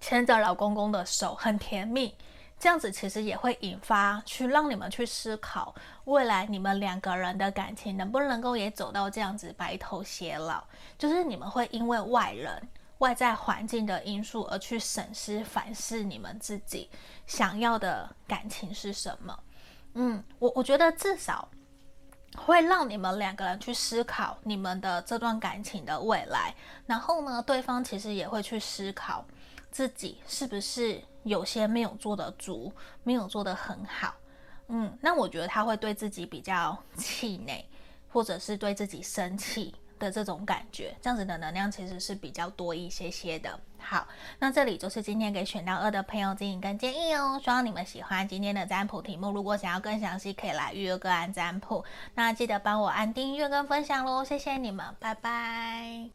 [0.00, 2.14] 牵着老公公的手，很甜蜜。
[2.58, 10.64] 这样子其实也会引发去让你们去思考，未来你们两个人的感情能不能够也走到这样子白头偕老，
[10.96, 12.66] 就是你们会因为外人。
[13.00, 16.88] 外在环境的因素而去审视、反思你们自己
[17.26, 19.38] 想要的感情是什么？
[19.94, 21.48] 嗯，我我觉得至少
[22.36, 26.54] 会让你们两个人去思考你们的这段感情的未来，
[26.86, 29.26] 然后呢，对方其实也会去思考
[29.70, 34.14] 自己是不是有些没有做得足，没有做得很好。
[34.68, 37.66] 嗯，那我觉得他会对自己比较气馁，
[38.08, 39.74] 或者是对自己生气。
[40.00, 43.56] 的这种感觉，这样子的能量其实是比较多一些些的。
[43.78, 44.06] 好，
[44.40, 47.40] 那这里就是今天给选到二的朋友建议跟建议哦。
[47.42, 49.30] 希望你们喜欢今天的占卜题目。
[49.30, 51.84] 如果想要更详细，可以来预约个案占卜。
[52.14, 56.08] 那记得帮我按订阅跟分享喽，谢谢你们，拜拜。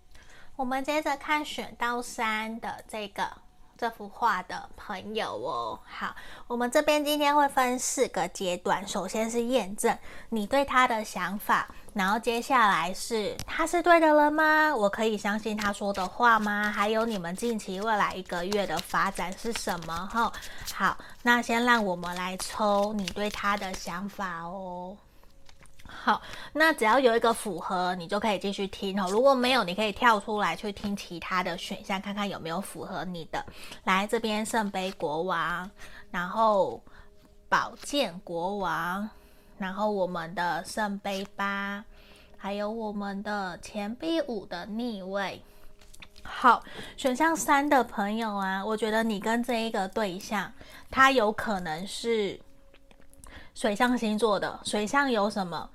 [0.57, 3.45] 我们接着看选到三的这个。
[3.77, 6.15] 这幅画的朋友哦，好，
[6.47, 8.87] 我们这边今天会分四个阶段。
[8.87, 9.97] 首先是验证
[10.29, 14.75] 你对他的想法，然后接下来是他是对的人吗？
[14.75, 16.69] 我可以相信他说的话吗？
[16.69, 20.09] 还有你们近期未来一个月的发展是什么？
[20.11, 20.29] 哈，
[20.73, 24.97] 好，那先让我们来抽你对他的想法哦。
[25.87, 29.07] 好，那只要有一个符合，你就可以继续听哦。
[29.09, 33.43] 如果没有，你可以跳出来去听其他的选项，看看有没有符合你的。
[33.85, 35.71] 来这边，圣杯国王，
[36.11, 36.83] 然后
[37.47, 39.09] 宝剑国王，
[39.57, 41.83] 然后我们的圣杯八，
[42.37, 45.41] 还有我们的钱币五的逆位。
[46.23, 46.63] 好，
[46.97, 50.51] 选项三的朋友啊，我觉得你跟这一个对象，
[50.89, 52.39] 他有可能是
[53.53, 54.59] 水象星座的。
[54.63, 55.69] 水象有什么？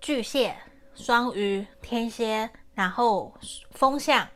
[0.00, 0.56] 巨蟹、
[0.94, 3.32] 双鱼、天蝎，然后
[3.72, 4.26] 风象，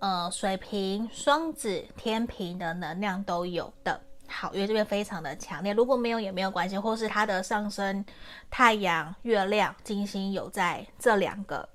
[0.00, 4.00] 呃，水瓶、双子、天平的能量都有的。
[4.28, 8.04] 好，因为这边非常的强烈，如果没有也没有关系，或是他的上升
[8.50, 11.68] 太阳、月亮、金星有在这两个，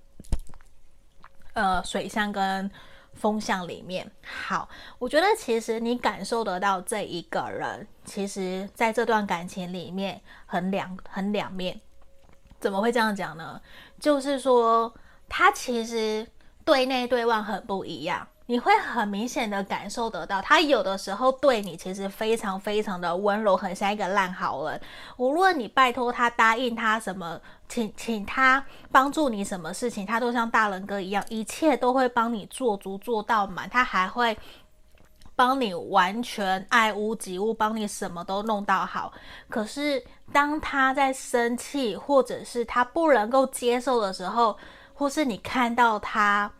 [1.54, 2.70] 呃，水象跟
[3.14, 4.10] 风象里面。
[4.24, 11.80] 好，我觉得其实你感受得到这一个人，其实在这段感情里面很两很两面。
[12.60, 13.60] 怎么会这样讲呢？
[14.00, 14.94] 就是说，
[15.28, 16.28] 他其实
[16.64, 24.82] 对内对外很不一样，你会很明显的感受得到，他有的时候对你其实非常非常的温柔，很像一个烂好人。
[25.18, 34.38] 无论你拜托他、答应他什么，请请他帮助你什么事情，他都像大人哥一样，一切都会帮你做足做到满，他还会。
[35.34, 39.12] 帮你完全爱屋及乌，帮你什么都弄到好。
[39.50, 44.56] 可是当他在生气，或者是他不能够接受的时候，
[44.94, 46.52] 或是你看到他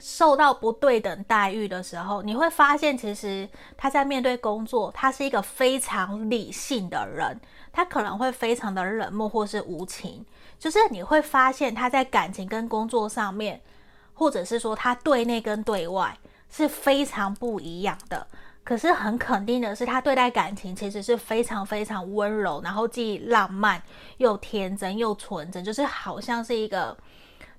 [0.00, 7.40] 受到不对等待遇的时候，你会发现，其实他在面对工作，他是一个非常理性的人，
[7.72, 10.24] 他可能会非常的冷漠或是无情。
[10.58, 13.60] 就是你会发现他在感情跟工作上面，
[14.14, 16.16] 或者是说他对内跟对外。
[16.50, 18.24] 是非常不一样的，
[18.62, 23.82] 可是很肯定的是，他对待感情其实是非常非常温柔，然后既浪漫
[24.18, 26.96] 又天真又纯真，就是好像是一个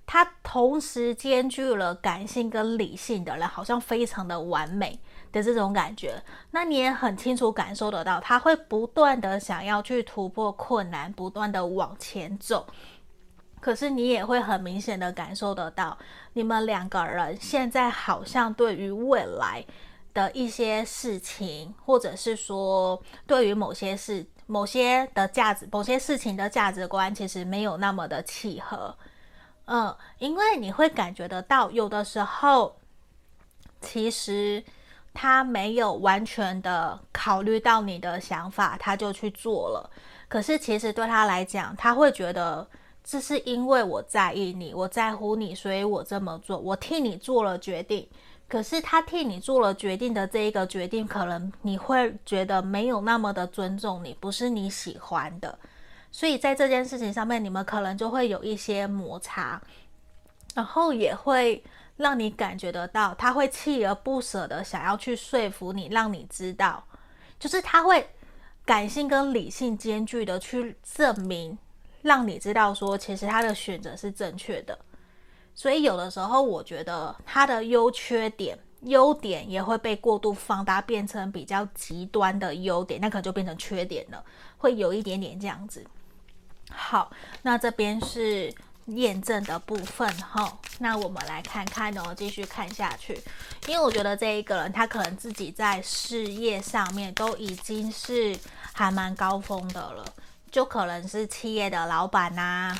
[0.07, 4.99] 他同时兼具了感性跟理性的人，好像非常的完美
[5.31, 6.21] 的这种感觉。
[6.51, 12.67] 那你也很清楚感受得到，他会不断的想要去突破困难，不断的往前走。
[13.59, 15.97] 可是你也会很明显的感受得到，
[16.33, 19.65] 你们两个人现在好像对于未来
[20.13, 28.95] 的一些事情，或者是说对于某些事、某些的价值、某些事情的价值观，其实没有那么的契合。
[29.65, 32.75] 嗯，因为你会感觉得到，有的时候
[33.81, 34.63] 其实
[35.13, 39.89] 他没有完全的考虑到你的想法，他就去做了。
[40.27, 42.67] 可是其实对他来讲，他会觉得
[43.03, 48.07] 这是因为我在意你，我在乎你，所以我这么做，我替你做了决定。
[48.47, 55.57] 可是他替你做了决定的这一个决定，可能你会觉得没有那么的尊重你，不是你喜欢的。
[56.15, 59.61] 所以在这件事情上面，你们可能就会有一些摩擦，
[60.53, 61.61] 然后也会
[61.97, 66.81] 让你感觉得到，他会锲而不舍的想要去说服你，让你知道，
[67.37, 68.11] 就是他会
[68.63, 71.57] 感性跟理性兼具的去证明，
[72.01, 74.79] 让你知道说，其实他的选择是正确的。
[75.53, 84.23] 所以有的时候，我觉得他的优缺点、优点也会被过度放大，变成比较极端的优点，那可能就变成缺点了，
[84.57, 85.85] 会有一点点这样子。
[86.71, 87.11] 好，
[87.43, 88.53] 那这边是
[88.87, 90.57] 验证的部分哈。
[90.79, 93.21] 那我们来看看哦，继续看下去。
[93.67, 98.37] 因为我觉得这一个人他可能自己在事业上面都已经是
[98.73, 100.05] 还蛮高峰的了，
[100.51, 102.77] 就可能是企业的老板呐、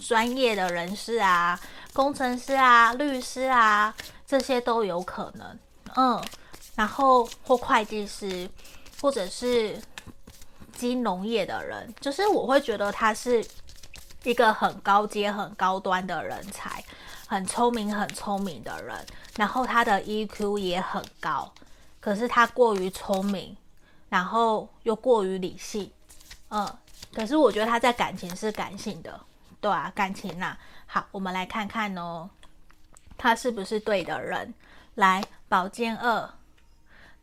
[0.00, 1.60] 专业的人士啊、
[1.92, 3.94] 工程师啊、律师啊，
[4.26, 5.58] 这些都有可能。
[5.96, 6.24] 嗯，
[6.76, 8.48] 然后或会计师，
[9.00, 9.78] 或者是。
[10.74, 13.44] 金融业的人，就是我会觉得他是
[14.22, 16.84] 一个很高阶、很高端的人才，
[17.26, 18.96] 很聪明、很聪明的人。
[19.36, 21.52] 然后他的 EQ 也很高，
[22.00, 23.56] 可是他过于聪明，
[24.08, 25.90] 然后又过于理性。
[26.50, 26.68] 嗯，
[27.12, 29.20] 可是我觉得他在感情是感性的，
[29.60, 30.56] 对啊，感情呐。
[30.86, 32.30] 好，我们来看看哦，
[33.18, 34.54] 他是不是对的人？
[34.94, 36.30] 来，宝剑二，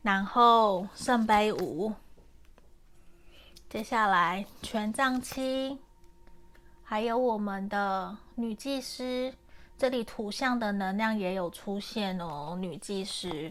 [0.02, 1.94] 然后圣杯五。
[3.72, 5.78] 接下来权杖七，
[6.84, 9.34] 还有我们的女祭司，
[9.78, 13.50] 这里图像的能量也有出现哦，女祭司。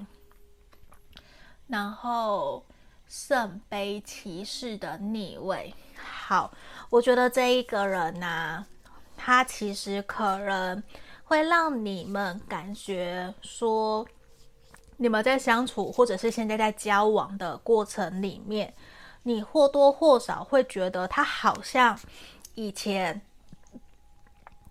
[1.69, 2.63] 然后
[3.09, 6.53] 圣杯骑士的逆位，好，
[6.91, 8.67] 我觉得这一个人呢、
[9.17, 10.83] 他其实可能
[11.25, 14.07] 会让你们感觉说，
[14.99, 18.75] 你们在相处或者是现在在交往的过程里面。
[19.23, 21.99] 你或多或少会觉得他好像
[22.55, 23.21] 以前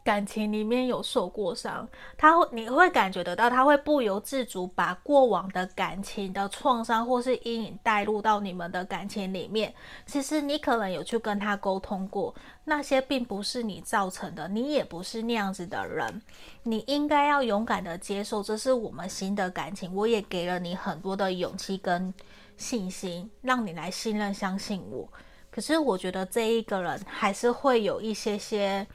[0.03, 1.87] 感情里面有受过伤，
[2.17, 9.71] 他会你会感觉得到，他会不由自主把过往的感情的创伤或是阴影带入到你们的感情里面。
[10.07, 12.33] 其实你可能有去跟他沟通过，
[12.63, 16.21] 那些并不是你造成的，你也不是那样子的人，
[16.63, 22.11] 你应该要勇敢的接受，这是我们新的感情，我也给了你很多的勇气跟。
[22.59, 25.09] 信心让你来信任、相信我，
[25.49, 28.85] 可是我觉得这一个人还是会有一些些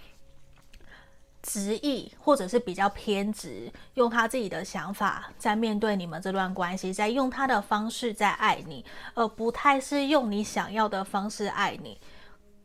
[1.43, 8.85] 执意，或者是比较偏执，用他自己的想法在面对你们这段关系，在用他的方式在爱你，
[9.15, 11.99] 而不太是用你想要的方式爱你。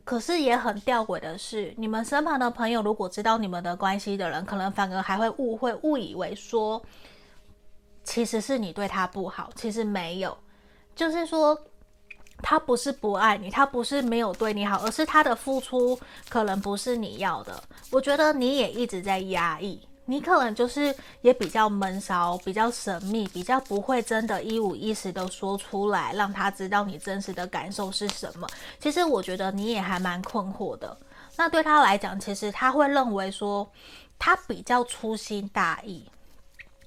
[0.04, 6.82] 可是也很吊诡的是，你们身旁的朋友如果知道你们的关系的人，可能反而还会误会、误以为说，
[8.04, 10.36] 其实是你对他不好，其实没有。
[10.94, 11.58] 就是说，
[12.42, 17.62] 他不是不爱你，他不是没有对你好，而是他的付出可能不是你要的。
[17.90, 28.46] 我觉得你也一直在压抑，你可能就是也比较闷骚，比较神秘，比较不会真的一五一十的说出来，让他知道你真实的感受是什么。
[28.78, 30.96] 其实我觉得你也还蛮困惑的。
[31.36, 33.70] 那对他来讲，其实他会认为说，
[34.18, 36.04] 他比较粗心大意。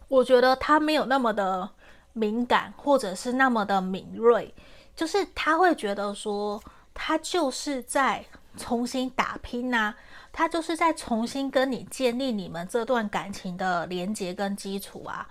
[0.08, 1.70] 我觉得他没有那么的。
[2.14, 4.54] 敏感，或者是那么的敏锐，
[4.96, 6.62] 就是他会觉得说，
[6.94, 8.24] 他就是在
[8.56, 9.94] 重新打拼呐、
[10.32, 15.28] 他就是在重新跟你建立你们这段感情的连结跟基础啊。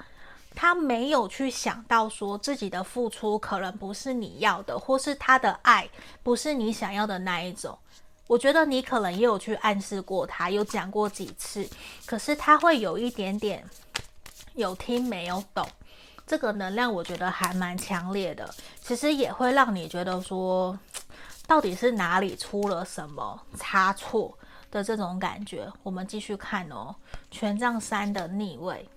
[0.55, 5.89] 他没有去想到说自己的付出可能不是你要的，或是他的爱
[6.23, 7.79] 不是你想要的那一种。
[8.27, 11.67] 我觉得你可能也有去暗示过他，有讲过几次，
[12.05, 13.65] 可是他会有一点点
[14.55, 15.67] 有听没有懂。
[16.27, 18.49] 这个能量我觉得还蛮强烈的，
[18.81, 20.79] 其实也会让你觉得说，
[21.47, 24.37] 到底是哪里出了什么差错，
[24.71, 25.71] 的这种感觉。
[25.83, 26.95] 我们继续看哦，
[27.31, 28.89] 权杖三的逆位，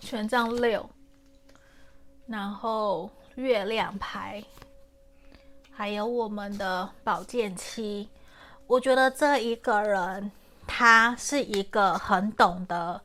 [0.00, 0.88] 权杖六，
[2.26, 4.42] 然后月亮牌，
[5.70, 8.08] 还有我们的宝剑七。
[8.66, 10.30] 我觉得这一个人，
[10.66, 13.02] 他是一个很懂得。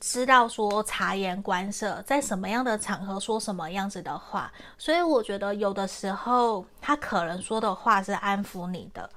[0.00, 9.08] 知道说察言观色，在什么样的场合说什么样子的话，所以我觉得有的时候他可能说的话是安抚你的，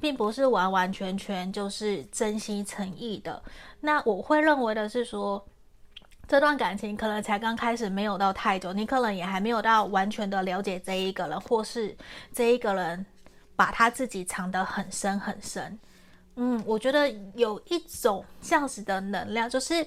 [0.00, 3.42] 并不是完完全全就是真心诚意的。
[3.80, 5.46] 那我会认为的是说，
[6.26, 11.94] 这段感情可能才刚开始，没有到太久，你可能也还没有到完全的了解这一个人，或是
[12.32, 13.04] 这一个人
[13.54, 15.78] 把他自己藏得很深很深。
[16.36, 19.86] 嗯，我觉得有一种这样子的能量，就是。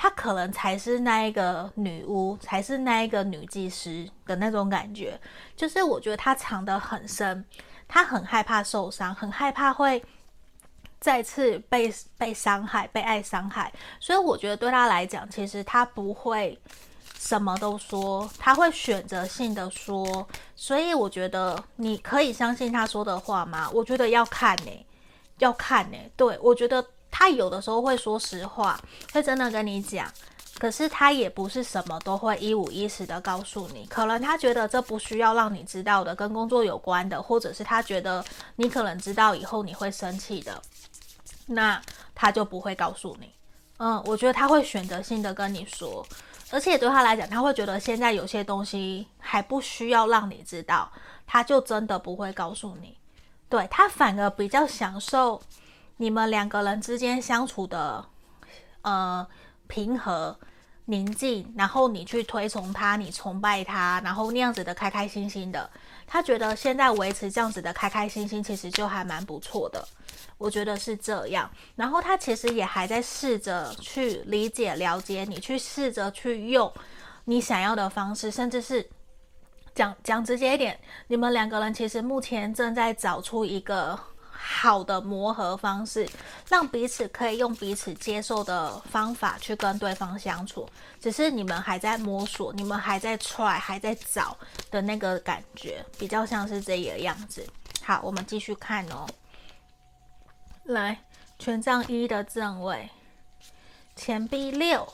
[0.00, 5.20] 她可能才是那一个女巫，才是那一个女祭司的那种感觉。
[5.56, 7.44] 就是我觉得她藏得很深，
[7.88, 10.00] 她很害怕受伤，很害怕会
[11.00, 13.72] 再次被被伤害，被爱伤害。
[13.98, 16.56] 所以我觉得对她来讲，其实她不会
[17.18, 20.28] 什么都说，她会选择性的说。
[20.54, 23.68] 所以我觉得你可以相信她说的话吗？
[23.74, 24.86] 我觉得要看呢、
[25.38, 26.86] 要看呢、对，我觉得。
[27.10, 28.80] 他有的时候会说实话，
[29.12, 30.10] 会真的跟你讲，
[30.58, 33.86] 可是他也不是什么都会一五一十的告诉你。
[33.86, 38.24] 可能他觉得这不需要让你知道的，跟工作有关的，或者是他觉得
[38.56, 40.60] 你可能知道以后你会生气的，
[41.46, 41.80] 那
[42.14, 43.32] 他就不会告诉你。
[43.78, 46.06] 嗯，我觉得他会选择性的跟你说，
[46.50, 50.90] 而且对他来讲，他会觉得现在有些东西还不需要让你知道，
[51.26, 52.96] 他就真的不会告诉你。
[53.48, 55.40] 对，他反而比较享受。
[55.98, 58.04] 你们两个人之间相处的，
[58.82, 59.26] 呃，
[59.66, 60.38] 平和、
[60.86, 65.68] 宁静，然后你去推崇他，你崇拜他，然后那样子的开开心心的，
[66.06, 69.86] 他觉得现在维持这样子的开开心心，其实就还蛮不错的。
[70.38, 71.50] 我觉得是这样。
[71.74, 76.72] 然后他其实也还在试着去理解、了解你，去试着去用
[77.24, 78.88] 你想要的方式，甚至是
[79.74, 80.78] 讲讲直接一点，
[81.08, 83.98] 你们两个人其实目前正在找出一个。
[84.40, 86.08] 好的磨合方式，
[86.48, 90.68] 让彼此可以用彼此接受的方法去跟对方相处。
[91.00, 94.36] 只是你们还在摸索，你们还在 try，还在找
[94.70, 97.44] 的那个感觉，比较像是这个样子。
[97.82, 99.06] 好，我们继续看哦。
[100.64, 101.04] 来，
[101.38, 102.88] 权杖一的正位，
[103.96, 104.86] 钱币六，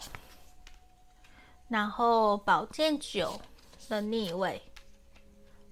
[1.69, 3.41] 然后宝剑九
[3.89, 4.63] 的逆位，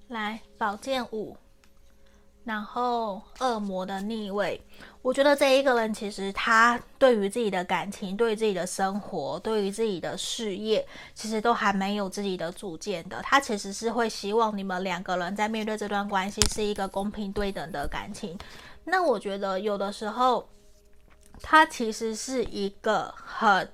[0.09, 1.37] 来，宝剑五。
[2.45, 4.61] 然后恶魔的逆位，
[5.01, 10.85] 我觉得这一个人其实他对于自己的感情、对自己的生活、对于自己的事业，
[11.15, 13.23] 其实都还没有自己的主见的。
[13.23, 18.37] 他其实是会希望你们两个人在面对这段关系是一个公平对等的感情。
[18.85, 20.49] 那我觉得有的时候，
[21.41, 23.71] 他其实是一个很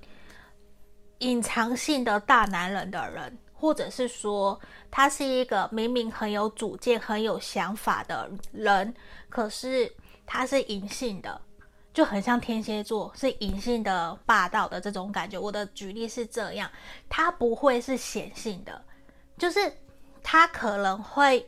[1.21, 3.39] 隐藏性的大男人的人。
[3.61, 8.95] 或者是说，他是一个明明很有主见、很有想法的人，
[9.29, 9.93] 可是
[10.25, 11.41] 他是隐性的，
[11.93, 15.37] 就很像天蝎座，是隐性的霸道的这种感觉。
[15.37, 16.71] 我的举例是这样，
[17.09, 18.81] 他不会是显性的，
[19.37, 19.73] 就是
[20.23, 21.45] 他可能会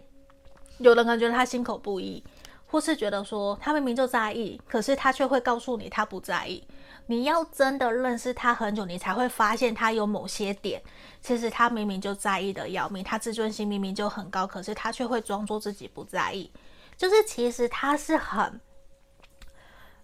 [0.78, 2.22] 有人感觉他心口不一，
[2.66, 6.66] 或是觉得说他明明就在意，可是他却会告诉你他不在意。
[7.10, 10.80] 你要真的认识他很久，你才会发现他有某些点，
[11.20, 16.48] 其实他明明就在意的要命，他自尊心明明就很高，可是他却会装作自己不在意。
[16.96, 18.60] 就是其实他是很，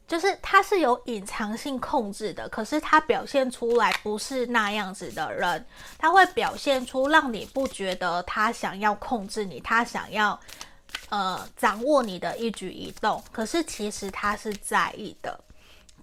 [0.09, 5.65] 就是他是有隐藏性控制的，可是他表现出来不是那样子的人，
[5.97, 10.41] 他会表现出让你不觉得他想要控制你，他想要
[11.11, 15.39] 呃掌握你的一举一动，可是其实他是在意的。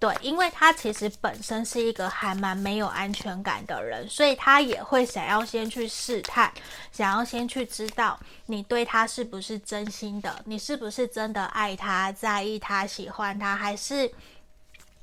[0.04, 6.52] 对，因为他其实本身是一个还蛮没有安全感的人，所以他也会想要先去试探，
[6.92, 14.12] 想要先去知道你对他是不是真心的，你是不是真的爱他、在意他、喜欢他，还是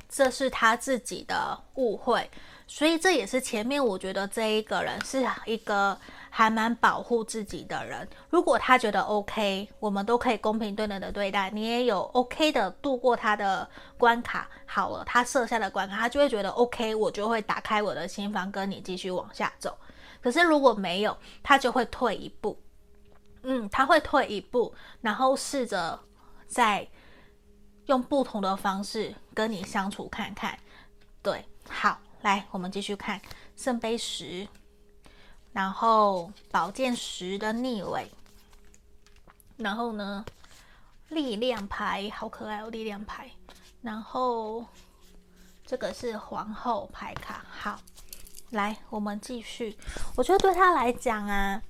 [0.07, 2.31] 这是他自己的误会？
[2.67, 5.99] 所以这也是前面我觉得这一个人是一个。
[6.33, 13.69] 还蛮保护自己的人，如果他觉得 OK，我们都可以公平对等的对待，你也有 OK 的度过他的
[13.99, 19.77] 关卡，好了，他设下的关卡，他就会觉得 OK，我就会打开我的心房跟你继续往下走。
[20.23, 22.57] 可是如果没有，他就会退一步，
[23.43, 25.99] 嗯，他会退一步，然后试着
[26.47, 26.87] 再
[27.87, 30.57] 用不同的方式跟你相处看看。
[31.23, 33.21] 对，好，来，我们继续看
[33.57, 34.47] 圣杯十。
[35.53, 38.11] 然后宝剑十的逆位，
[39.57, 40.25] 然后呢，
[41.09, 43.31] 力量牌，好可爱哦，力量牌。
[43.83, 44.65] 然后
[45.67, 47.45] 这个是皇后牌卡。
[47.51, 47.81] 好，
[48.51, 49.77] 来，我们继续。
[50.17, 51.63] 我觉得对他来讲啊，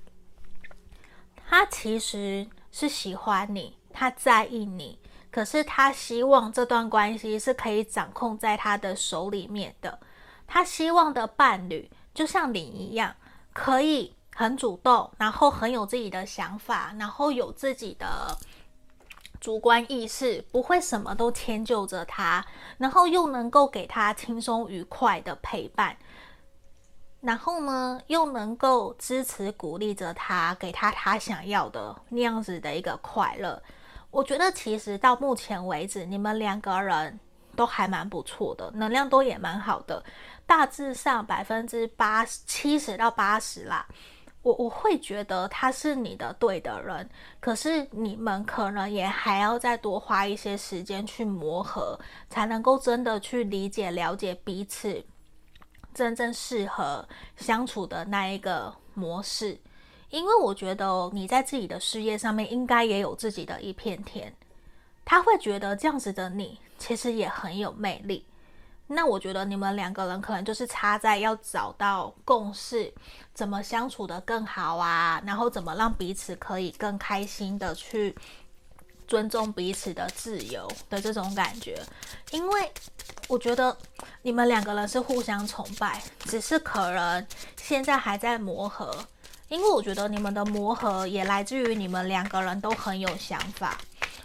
[1.47, 4.99] 他其实是喜欢你，他在意你，
[5.31, 9.99] 可是他希望这段关系是可以掌控在他的手里面的。
[10.45, 13.15] 他希望的伴侣就像你一样，
[13.53, 18.37] 可以很主动，然后很有自己的想法，然后有自己的
[19.39, 22.45] 主观意识，不会什么都迁就着他，
[22.77, 25.97] 然后又能够给他轻松愉快的陪伴，
[27.19, 33.61] 然后呢，又能够支持鼓励着他，给他他想要的那样子的一个快乐。
[34.11, 37.19] 我觉得其实到目前为止，你们两个人
[37.55, 40.03] 都还蛮不错的，能量都也蛮好的，
[40.45, 43.85] 大致上百分之八十七十到八十啦。
[44.43, 47.07] 我我会觉得他是你的对的人，
[47.39, 55.05] 可是你们可能也还要再多花一些时间去磨合，才能够真的去理解、了解彼此
[55.93, 59.55] 真正适合相处的那一个模式。
[60.09, 64.35] 因为我觉得你在自己的事业上面应该也有自己的一片天，
[65.05, 68.25] 他会觉得这样子的你其实也很有魅力。
[68.87, 72.91] 那我觉得你们两个人可能就是差在要找到共识，
[73.33, 78.13] 怎么相处得更好啊，然后怎么让彼此可以更开心的去
[79.07, 81.81] 尊重彼此的自由的这种感觉。
[82.31, 82.71] 因为
[83.29, 83.77] 我觉得
[84.23, 87.25] 你们两个人是互相崇拜，只是可能
[87.55, 89.05] 现在还在磨合。
[89.47, 93.77] 因为我觉得你们的磨合也来自于你们两个人都很有想法。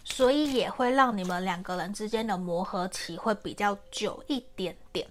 [0.09, 5.07] 所以也会让你们两个人之间的磨合期会比较久一点点。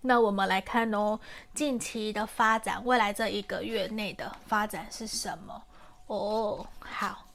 [0.00, 1.18] 那我们来看哦，
[1.52, 5.62] 近期的发展，未来这一个月内的发展是什么？
[6.06, 7.26] 哦，好，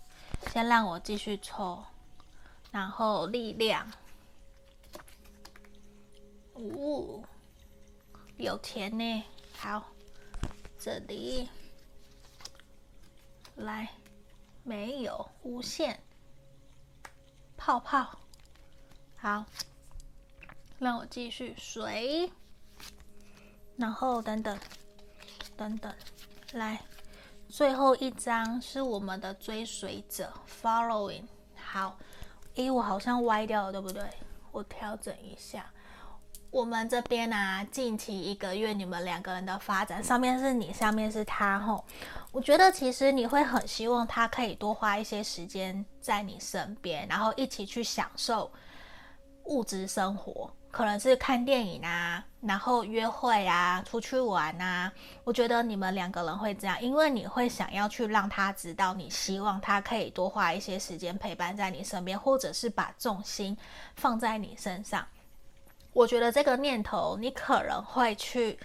[0.52, 1.84] 先让我继续抽，
[2.72, 3.86] 然后力量，
[6.54, 7.22] 哦，
[8.38, 9.24] 有钱呢，
[9.58, 9.84] 好，
[10.80, 11.50] 这里，
[13.58, 13.90] 来，
[14.64, 16.00] 没有，无限。
[17.60, 18.08] 泡泡，
[19.18, 19.44] 好，
[20.80, 22.32] 让我继续水，
[23.76, 24.58] 然后等等，
[25.58, 25.94] 等等，
[26.54, 26.82] 来，
[27.50, 31.26] 最后一张是我们的追随者，following。
[31.58, 31.98] 好，
[32.56, 34.10] 诶，我好像歪掉了，对不对？
[34.54, 35.70] 我调整一下。
[36.50, 41.84] 我们这边啊，近期一个月你们两个人的发展，上面是你，下面是他，吼。
[42.32, 48.52] 我觉得其实你会很希望他可以多花一些时间在你身边，然后一起去享受
[49.46, 54.92] 物质生活，可能是看电影啊，然后约会啊，出去玩啊。
[55.24, 63.58] 我觉得你们两个人会这样，因为你会想要去让他知道，你希望他可以多花一些时间陪伴在你身边，或者是把重心
[63.96, 65.04] 放在你身上。
[65.94, 68.60] 我觉得这个念头，你可能会去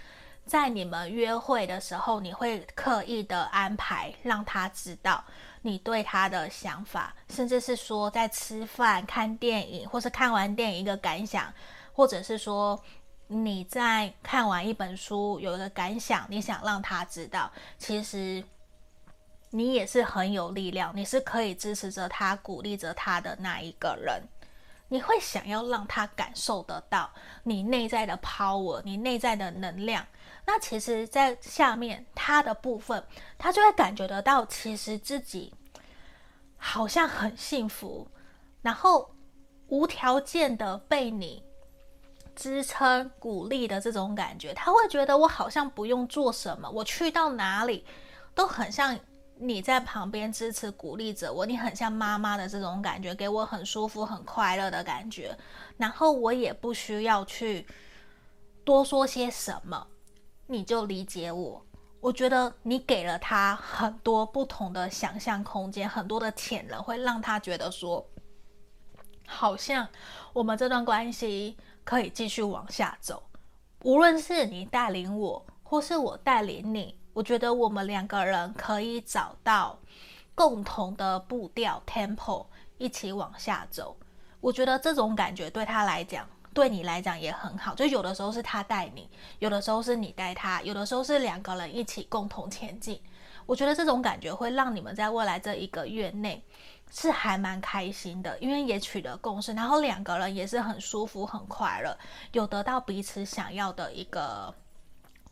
[0.45, 5.23] 在你们约会的时候，你会刻意的安排，让他知道
[5.63, 11.51] 你对他的想法，甚至是说在吃饭、看电影，或是看完电影一个感想，
[11.91, 12.79] 或者是说
[13.27, 18.43] 你在看完一本书有一个感想，你想让他知道，其实
[19.49, 24.21] 你也是很有力量，你是可以支持着他、鼓励着他的那一个人。
[24.87, 27.09] 你会想要让他感受得到
[27.41, 30.05] 你内在的 power，你内在的能量。
[30.45, 33.03] 那其实，在下面他的部分，
[33.37, 35.53] 他就会感觉得到，其实自己
[36.57, 38.07] 好像很幸福，
[38.61, 39.13] 然后
[39.67, 41.43] 无条件的被你
[42.35, 44.53] 支撑、鼓励的这种感觉。
[44.53, 47.85] 他会觉得我好像不用做什么，我去到哪里
[48.33, 48.97] 都很像。
[49.37, 55.37] 你在旁边支持鼓励着我，你很像妈妈的这种感觉，给我很舒服、很快乐的感觉。
[55.75, 57.67] 然后我也不需要去
[58.63, 59.85] 多说些什么，
[60.47, 61.65] 你就理解我。
[62.01, 68.05] 我觉得你给了他很多不同的想象空间，很多的潜能，会让他觉得说，
[69.25, 69.87] 好像
[70.31, 73.23] 我们这段关系可以继续往下走。
[73.83, 76.99] 无论是你带领我，或是我带领你。
[77.13, 79.79] 我觉得我们两个人可以找到
[80.35, 82.45] 共同的步调 tempo，
[82.77, 83.95] 一起往下走。
[84.41, 87.75] 我觉得这种感觉对他来讲，对你来讲也很好。
[87.75, 92.99] 就有的时候是他带你，有的时候是你带他，有的时候是两个人一起共同前进。
[93.45, 96.41] 我觉得这种感觉会让你们在未来这一个月内
[96.89, 101.95] 是还蛮开心的，因为也取得共识，然后两个人也是很舒服、很快乐，
[102.31, 104.55] 有得到彼此想要的一个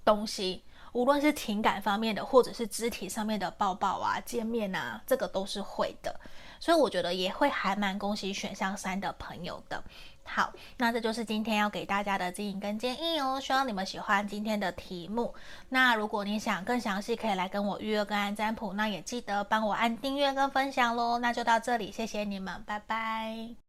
[0.03, 0.63] 东西。
[0.91, 6.19] 无论是情感方面的，或者是肢体上面的抱抱啊、见面啊，这个都是会的。
[6.59, 9.83] 所以我觉得也会还蛮恭喜选项三的朋友的。
[10.25, 15.33] 好，那这就是今天要给大家的指引跟建议哦，希望你们喜欢今天的题目。
[15.69, 21.19] 那如果你想更详细，可以来跟我预约个案占卜，那也记得帮我按订阅跟分享喽。
[21.19, 23.62] 那就到这里，谢谢你们，拜拜。